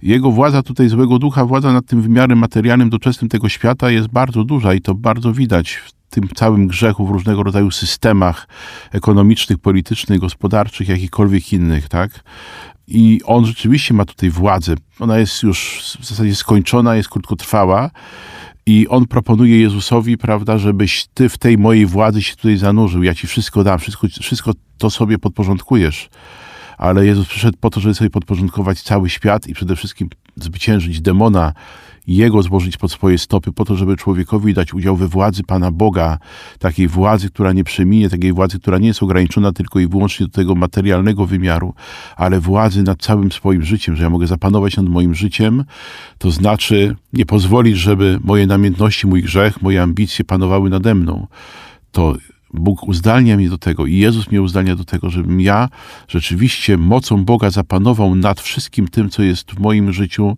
Jego 0.03 0.31
władza 0.31 0.63
tutaj 0.63 0.89
złego 0.89 1.19
ducha, 1.19 1.45
władza 1.45 1.73
nad 1.73 1.87
tym 1.87 2.03
wymiarem 2.03 2.39
materialnym, 2.39 2.91
doczesnym 2.91 3.29
tego 3.29 3.49
świata 3.49 3.91
jest 3.91 4.09
bardzo 4.09 4.45
duża 4.45 4.75
i 4.75 4.81
to 4.81 4.95
bardzo 4.95 5.33
widać 5.33 5.73
w 5.73 5.93
tym 6.11 6.29
całym 6.35 6.67
grzechu 6.67 7.07
w 7.07 7.11
różnego 7.11 7.43
rodzaju 7.43 7.71
systemach 7.71 8.49
ekonomicznych, 8.93 9.59
politycznych, 9.59 10.19
gospodarczych, 10.19 10.89
jakichkolwiek 10.89 11.53
innych, 11.53 11.89
tak? 11.89 12.25
I 12.89 13.21
on 13.25 13.47
rzeczywiście 13.47 13.95
ma 13.95 14.05
tutaj 14.05 14.31
władzę. 14.31 14.75
Ona 15.01 15.19
jest 15.19 15.43
już 15.43 15.83
w 16.01 16.05
zasadzie 16.07 16.35
skończona, 16.35 16.97
jest 16.97 17.09
krótkotrwała. 17.09 17.91
I 18.67 18.89
on 18.89 19.07
proponuje 19.07 19.61
Jezusowi, 19.61 20.19
prawda, 20.19 20.59
żebyś 20.59 21.07
ty 21.15 21.29
w 21.29 21.39
tej 21.39 21.59
mojej 21.59 21.87
władzy 21.87 22.23
się 22.23 22.37
tutaj 22.37 22.57
zanurzył. 22.57 23.03
Ja 23.03 23.15
ci 23.15 23.27
wszystko 23.27 23.65
dam, 23.65 23.79
wszystko, 23.79 24.07
wszystko 24.21 24.53
to 24.79 24.91
sobie 24.91 25.19
podporządkujesz. 25.19 26.09
Ale 26.83 27.07
Jezus 27.07 27.29
przyszedł 27.29 27.59
po 27.61 27.71
to, 27.71 27.81
żeby 27.81 27.95
sobie 27.95 28.11
podporządkować 28.11 28.83
cały 28.83 29.11
świat 29.11 29.47
i 29.47 29.55
przede 29.55 29.77
wszystkim 29.77 30.09
zwyciężyć 30.37 31.01
demona, 31.01 31.53
jego 32.07 32.43
złożyć 32.43 32.77
pod 32.77 32.93
swoje 32.93 33.19
stopy, 33.19 33.53
po 33.53 33.65
to, 33.65 33.77
żeby 33.77 33.97
człowiekowi 33.97 34.55
dać 34.55 34.75
udział 34.75 34.97
we 34.97 35.09
władzy 35.09 35.43
Pana 35.43 35.71
Boga, 35.71 36.19
takiej 36.59 36.89
władzy, 36.89 37.31
która 37.31 37.53
nie 37.53 37.65
przeminie, 37.65 38.11
takiej 38.11 38.33
władzy, 38.33 38.59
która 38.59 38.79
nie 38.79 38.89
jest 38.89 39.03
ograniczona 39.03 39.53
tylko 39.53 39.81
i 39.81 39.87
wyłącznie 39.87 40.27
do 40.27 40.33
tego 40.33 40.55
materialnego 40.55 41.27
wymiaru, 41.27 41.75
ale 42.17 42.41
władzy 42.41 42.83
nad 42.83 43.03
całym 43.03 43.33
swoim 43.33 43.63
życiem, 43.63 43.97
że 43.97 44.03
ja 44.03 44.11
mogę 44.11 44.27
zapanować 44.27 44.77
nad 44.77 44.87
moim 44.87 45.15
życiem, 45.15 45.65
to 46.19 46.31
znaczy 46.31 46.97
nie 47.13 47.27
pozwolić, 47.27 47.77
żeby 47.77 48.19
moje 48.25 48.47
namiętności, 48.47 49.07
mój 49.07 49.23
grzech, 49.23 49.63
moje 49.63 49.83
ambicje 49.83 50.25
panowały 50.25 50.71
nade 50.71 50.95
mną. 50.95 51.27
To 51.93 52.15
Bóg 52.53 52.89
uzdalnia 52.89 53.37
mnie 53.37 53.49
do 53.49 53.59
tego 53.59 53.87
i 53.87 53.97
Jezus 53.97 54.31
mnie 54.31 54.43
uzdalnia 54.43 54.77
do 54.77 54.85
tego, 54.85 55.11
żebym 55.11 55.41
ja 55.41 55.69
rzeczywiście 56.09 56.77
mocą 56.77 57.25
Boga 57.25 57.51
zapanował 57.51 58.15
nad 58.15 58.41
wszystkim 58.41 58.89
tym, 58.89 59.11
co 59.11 59.23
jest 59.23 59.53
w 59.53 59.59
moim 59.61 59.93
życiu 59.93 60.37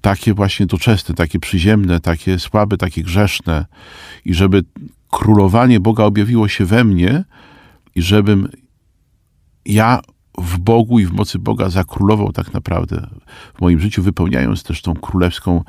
takie 0.00 0.34
właśnie 0.34 0.66
doczesne, 0.66 1.14
takie 1.14 1.38
przyziemne, 1.38 2.00
takie 2.00 2.38
słabe, 2.38 2.76
takie 2.76 3.02
grzeszne 3.02 3.66
i 4.24 4.34
żeby 4.34 4.64
królowanie 5.10 5.80
Boga 5.80 6.04
objawiło 6.04 6.48
się 6.48 6.64
we 6.64 6.84
mnie 6.84 7.24
i 7.94 8.02
żebym 8.02 8.48
ja 9.66 10.00
w 10.38 10.58
Bogu 10.58 10.98
i 10.98 11.06
w 11.06 11.12
mocy 11.12 11.38
Boga 11.38 11.68
zakrólował 11.68 12.32
tak 12.32 12.52
naprawdę 12.54 13.06
w 13.54 13.60
moim 13.60 13.80
życiu, 13.80 14.02
wypełniając 14.02 14.62
też 14.62 14.82
tą 14.82 14.94
królewską 14.94 15.64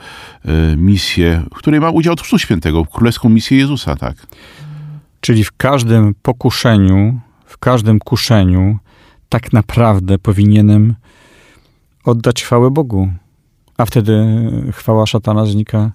e, 0.45 0.75
misję, 0.77 1.43
w 1.53 1.55
której 1.55 1.79
ma 1.79 1.89
udział 1.89 2.15
Chrztu 2.15 2.39
Świętego, 2.39 2.85
królewską 2.85 3.29
misję 3.29 3.57
Jezusa, 3.57 3.95
tak. 3.95 4.27
Czyli 5.21 5.43
w 5.43 5.51
każdym 5.51 6.15
pokuszeniu, 6.21 7.19
w 7.45 7.57
każdym 7.57 7.99
kuszeniu 7.99 8.77
tak 9.29 9.53
naprawdę 9.53 10.17
powinienem 10.17 10.95
oddać 12.05 12.43
chwałę 12.43 12.71
Bogu. 12.71 13.09
A 13.77 13.85
wtedy 13.85 14.25
chwała 14.71 15.05
szatana 15.05 15.45
znika 15.45 15.91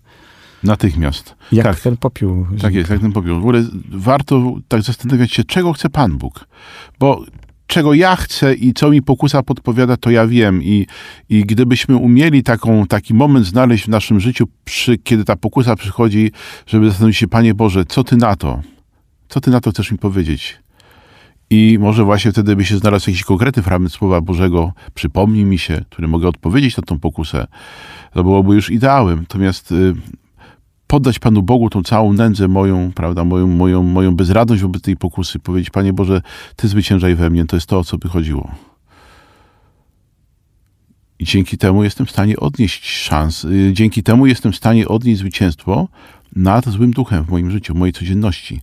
Natychmiast. 0.63 1.35
jak 1.53 1.65
tak, 1.67 1.81
ten 1.81 1.97
popiół. 1.97 2.45
tak 2.45 2.61
znika. 2.61 2.71
jest, 2.79 2.91
jak 2.91 3.01
ten 3.01 3.13
popiół. 3.13 3.35
W 3.37 3.39
ogóle 3.39 3.65
warto 3.91 4.55
tak 4.69 4.83
zastanawiać 4.83 5.33
się, 5.33 5.45
czego 5.45 5.73
chce 5.73 5.89
Pan 5.91 6.19
Bóg. 6.19 6.49
Bo 6.99 7.25
czego 7.67 7.95
ja 7.95 8.17
chcę 8.17 8.55
i 8.55 8.73
co 8.75 8.91
mi 8.91 9.03
pokusa 9.03 9.43
podpowiada, 9.43 9.97
to 9.97 10.11
ja 10.11 10.27
wiem. 10.27 10.63
I, 10.63 10.87
i 11.29 11.45
gdybyśmy 11.45 11.97
umieli 11.97 12.43
taką, 12.43 12.87
taki 12.87 13.15
moment 13.15 13.47
znaleźć 13.47 13.85
w 13.85 13.89
naszym 13.89 14.21
życiu, 14.21 14.49
przy, 14.65 14.99
kiedy 14.99 15.25
ta 15.25 15.37
pokusa 15.37 15.77
przychodzi, 15.77 16.31
żeby 16.67 16.89
zastanowić 16.89 17.17
się, 17.17 17.29
Panie 17.29 17.55
Boże, 17.55 17.85
co 17.85 18.05
Ty 18.05 18.17
na 18.17 18.37
to? 18.37 18.61
Co 19.29 19.41
Ty 19.41 19.51
na 19.51 19.61
to 19.61 19.71
chcesz 19.71 19.93
mi 19.93 19.99
powiedzieć? 19.99 20.59
I 21.51 21.79
może 21.81 22.05
właśnie 22.05 22.33
wtedy 22.33 22.57
by 22.57 22.65
się 22.65 22.79
znalazł 22.79 23.11
jakiś 23.11 23.25
konkretny 23.25 23.63
fragment 23.63 23.93
Słowa 23.93 24.21
Bożego, 24.21 24.73
przypomnij 24.95 25.45
mi 25.45 25.59
się, 25.59 25.85
który 25.91 26.09
mogę 26.09 26.29
odpowiedzieć 26.29 26.77
na 26.77 26.83
tą 26.83 26.99
pokusę. 26.99 27.47
To 28.13 28.23
byłoby 28.23 28.55
już 28.55 28.71
ideałem. 28.71 29.19
Natomiast 29.21 29.73
y, 29.73 29.95
poddać 30.87 31.19
Panu 31.19 31.43
Bogu 31.43 31.71
tą 31.71 31.83
całą 31.83 32.13
nędzę 32.13 32.49
moją, 32.49 32.93
prawda, 32.95 33.25
moją, 33.25 33.47
moją, 33.47 33.83
moją 33.83 34.17
bezradność 34.17 34.63
wobec 34.63 34.83
tej 34.83 34.97
pokusy, 34.97 35.39
powiedzieć, 35.39 35.71
Panie 35.71 35.93
Boże, 35.93 36.23
Ty 36.57 36.69
zwyciężaj 36.69 37.15
we 37.15 37.31
mnie, 37.31 37.45
to 37.45 37.57
jest 37.57 37.67
to, 37.67 37.79
o 37.79 37.85
co 37.85 37.99
by 37.99 38.09
chodziło. 38.09 38.55
I 41.19 41.25
dzięki 41.25 41.59
temu 41.59 41.85
jestem 41.85 42.07
w 42.07 42.11
stanie 42.11 42.37
odnieść 42.37 42.91
szans, 42.91 43.45
y, 43.45 43.71
dzięki 43.73 44.03
temu 44.03 44.27
jestem 44.27 44.53
w 44.53 44.57
stanie 44.57 44.89
odnieść 44.89 45.19
zwycięstwo 45.19 45.89
nad 46.37 46.69
złym 46.69 46.91
duchem 46.91 47.25
w 47.25 47.31
moim 47.31 47.51
życiu, 47.51 47.75
w 47.75 47.77
mojej 47.77 47.93
codzienności. 47.93 48.61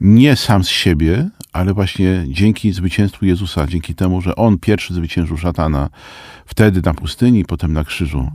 Nie 0.00 0.36
sam 0.36 0.64
z 0.64 0.68
siebie, 0.68 1.28
ale 1.52 1.74
właśnie 1.74 2.24
dzięki 2.28 2.72
zwycięstwu 2.72 3.26
Jezusa, 3.26 3.66
dzięki 3.66 3.94
temu, 3.94 4.20
że 4.20 4.36
On 4.36 4.58
pierwszy 4.58 4.94
zwyciężył 4.94 5.36
szatana, 5.36 5.90
wtedy 6.46 6.82
na 6.84 6.94
pustyni, 6.94 7.44
potem 7.44 7.72
na 7.72 7.84
krzyżu. 7.84 8.30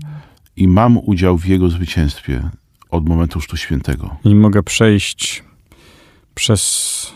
I 0.55 0.67
mam 0.67 0.97
udział 0.97 1.37
w 1.37 1.45
Jego 1.45 1.69
zwycięstwie 1.69 2.49
od 2.89 3.09
momentu 3.09 3.39
Chrztu 3.39 3.57
Świętego. 3.57 4.15
I 4.23 4.35
mogę 4.35 4.63
przejść 4.63 5.43
przez 6.35 7.13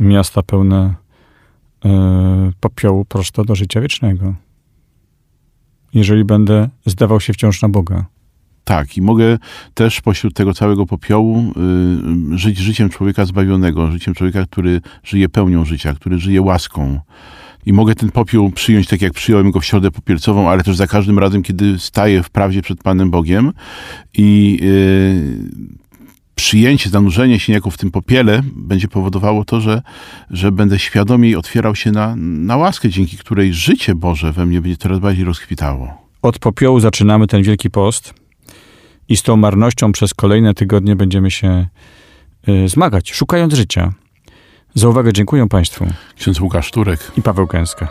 miasta 0.00 0.42
pełne 0.42 0.94
e, 1.84 2.52
popiołu 2.60 3.04
prosto 3.04 3.44
do 3.44 3.54
życia 3.54 3.80
wiecznego. 3.80 4.34
Jeżeli 5.94 6.24
będę 6.24 6.68
zdawał 6.86 7.20
się 7.20 7.32
wciąż 7.32 7.62
na 7.62 7.68
Boga. 7.68 8.06
Tak, 8.64 8.96
i 8.96 9.02
mogę 9.02 9.38
też 9.74 10.00
pośród 10.00 10.34
tego 10.34 10.54
całego 10.54 10.86
popiołu 10.86 11.52
y, 12.34 12.38
żyć 12.38 12.58
życiem 12.58 12.88
człowieka 12.88 13.24
zbawionego, 13.24 13.90
życiem 13.92 14.14
człowieka, 14.14 14.44
który 14.46 14.80
żyje 15.04 15.28
pełnią 15.28 15.64
życia, 15.64 15.94
który 15.94 16.18
żyje 16.18 16.42
łaską. 16.42 17.00
I 17.66 17.72
mogę 17.72 17.94
ten 17.94 18.10
popiół 18.10 18.50
przyjąć 18.50 18.86
tak, 18.88 19.02
jak 19.02 19.12
przyjąłem 19.12 19.50
go 19.50 19.60
w 19.60 19.64
środę 19.64 19.90
popielcową, 19.90 20.50
ale 20.50 20.62
też 20.62 20.76
za 20.76 20.86
każdym 20.86 21.18
razem, 21.18 21.42
kiedy 21.42 21.78
staję 21.78 22.22
w 22.22 22.30
prawdzie 22.30 22.62
przed 22.62 22.82
Panem 22.82 23.10
Bogiem 23.10 23.52
i 24.18 24.58
y, 24.62 25.80
przyjęcie, 26.34 26.90
zanurzenie 26.90 27.40
się 27.40 27.52
niejako 27.52 27.70
w 27.70 27.78
tym 27.78 27.90
popiele 27.90 28.42
będzie 28.56 28.88
powodowało 28.88 29.44
to, 29.44 29.60
że, 29.60 29.82
że 30.30 30.52
będę 30.52 30.78
świadomiej 30.78 31.36
otwierał 31.36 31.74
się 31.74 31.92
na, 31.92 32.16
na 32.16 32.56
łaskę, 32.56 32.88
dzięki 32.88 33.16
której 33.16 33.54
życie 33.54 33.94
Boże 33.94 34.32
we 34.32 34.46
mnie 34.46 34.60
będzie 34.60 34.76
coraz 34.76 34.98
bardziej 34.98 35.24
rozkwitało. 35.24 36.10
Od 36.22 36.38
popiołu 36.38 36.80
zaczynamy 36.80 37.26
ten 37.26 37.42
wielki 37.42 37.70
post 37.70 38.19
i 39.10 39.16
z 39.16 39.22
tą 39.22 39.36
marnością 39.36 39.92
przez 39.92 40.14
kolejne 40.14 40.54
tygodnie 40.54 40.96
będziemy 40.96 41.30
się 41.30 41.66
y, 42.48 42.68
zmagać, 42.68 43.12
szukając 43.12 43.54
życia. 43.54 43.92
Za 44.74 44.88
uwagę 44.88 45.12
dziękuję 45.12 45.48
Państwu 45.48 45.86
Ksiądz 46.16 46.40
Łukasz 46.40 46.70
Turek. 46.70 47.12
i 47.16 47.22
Paweł 47.22 47.46
Kęska. 47.46 47.88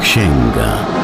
Księga. 0.00 0.78
Księga. 0.84 1.03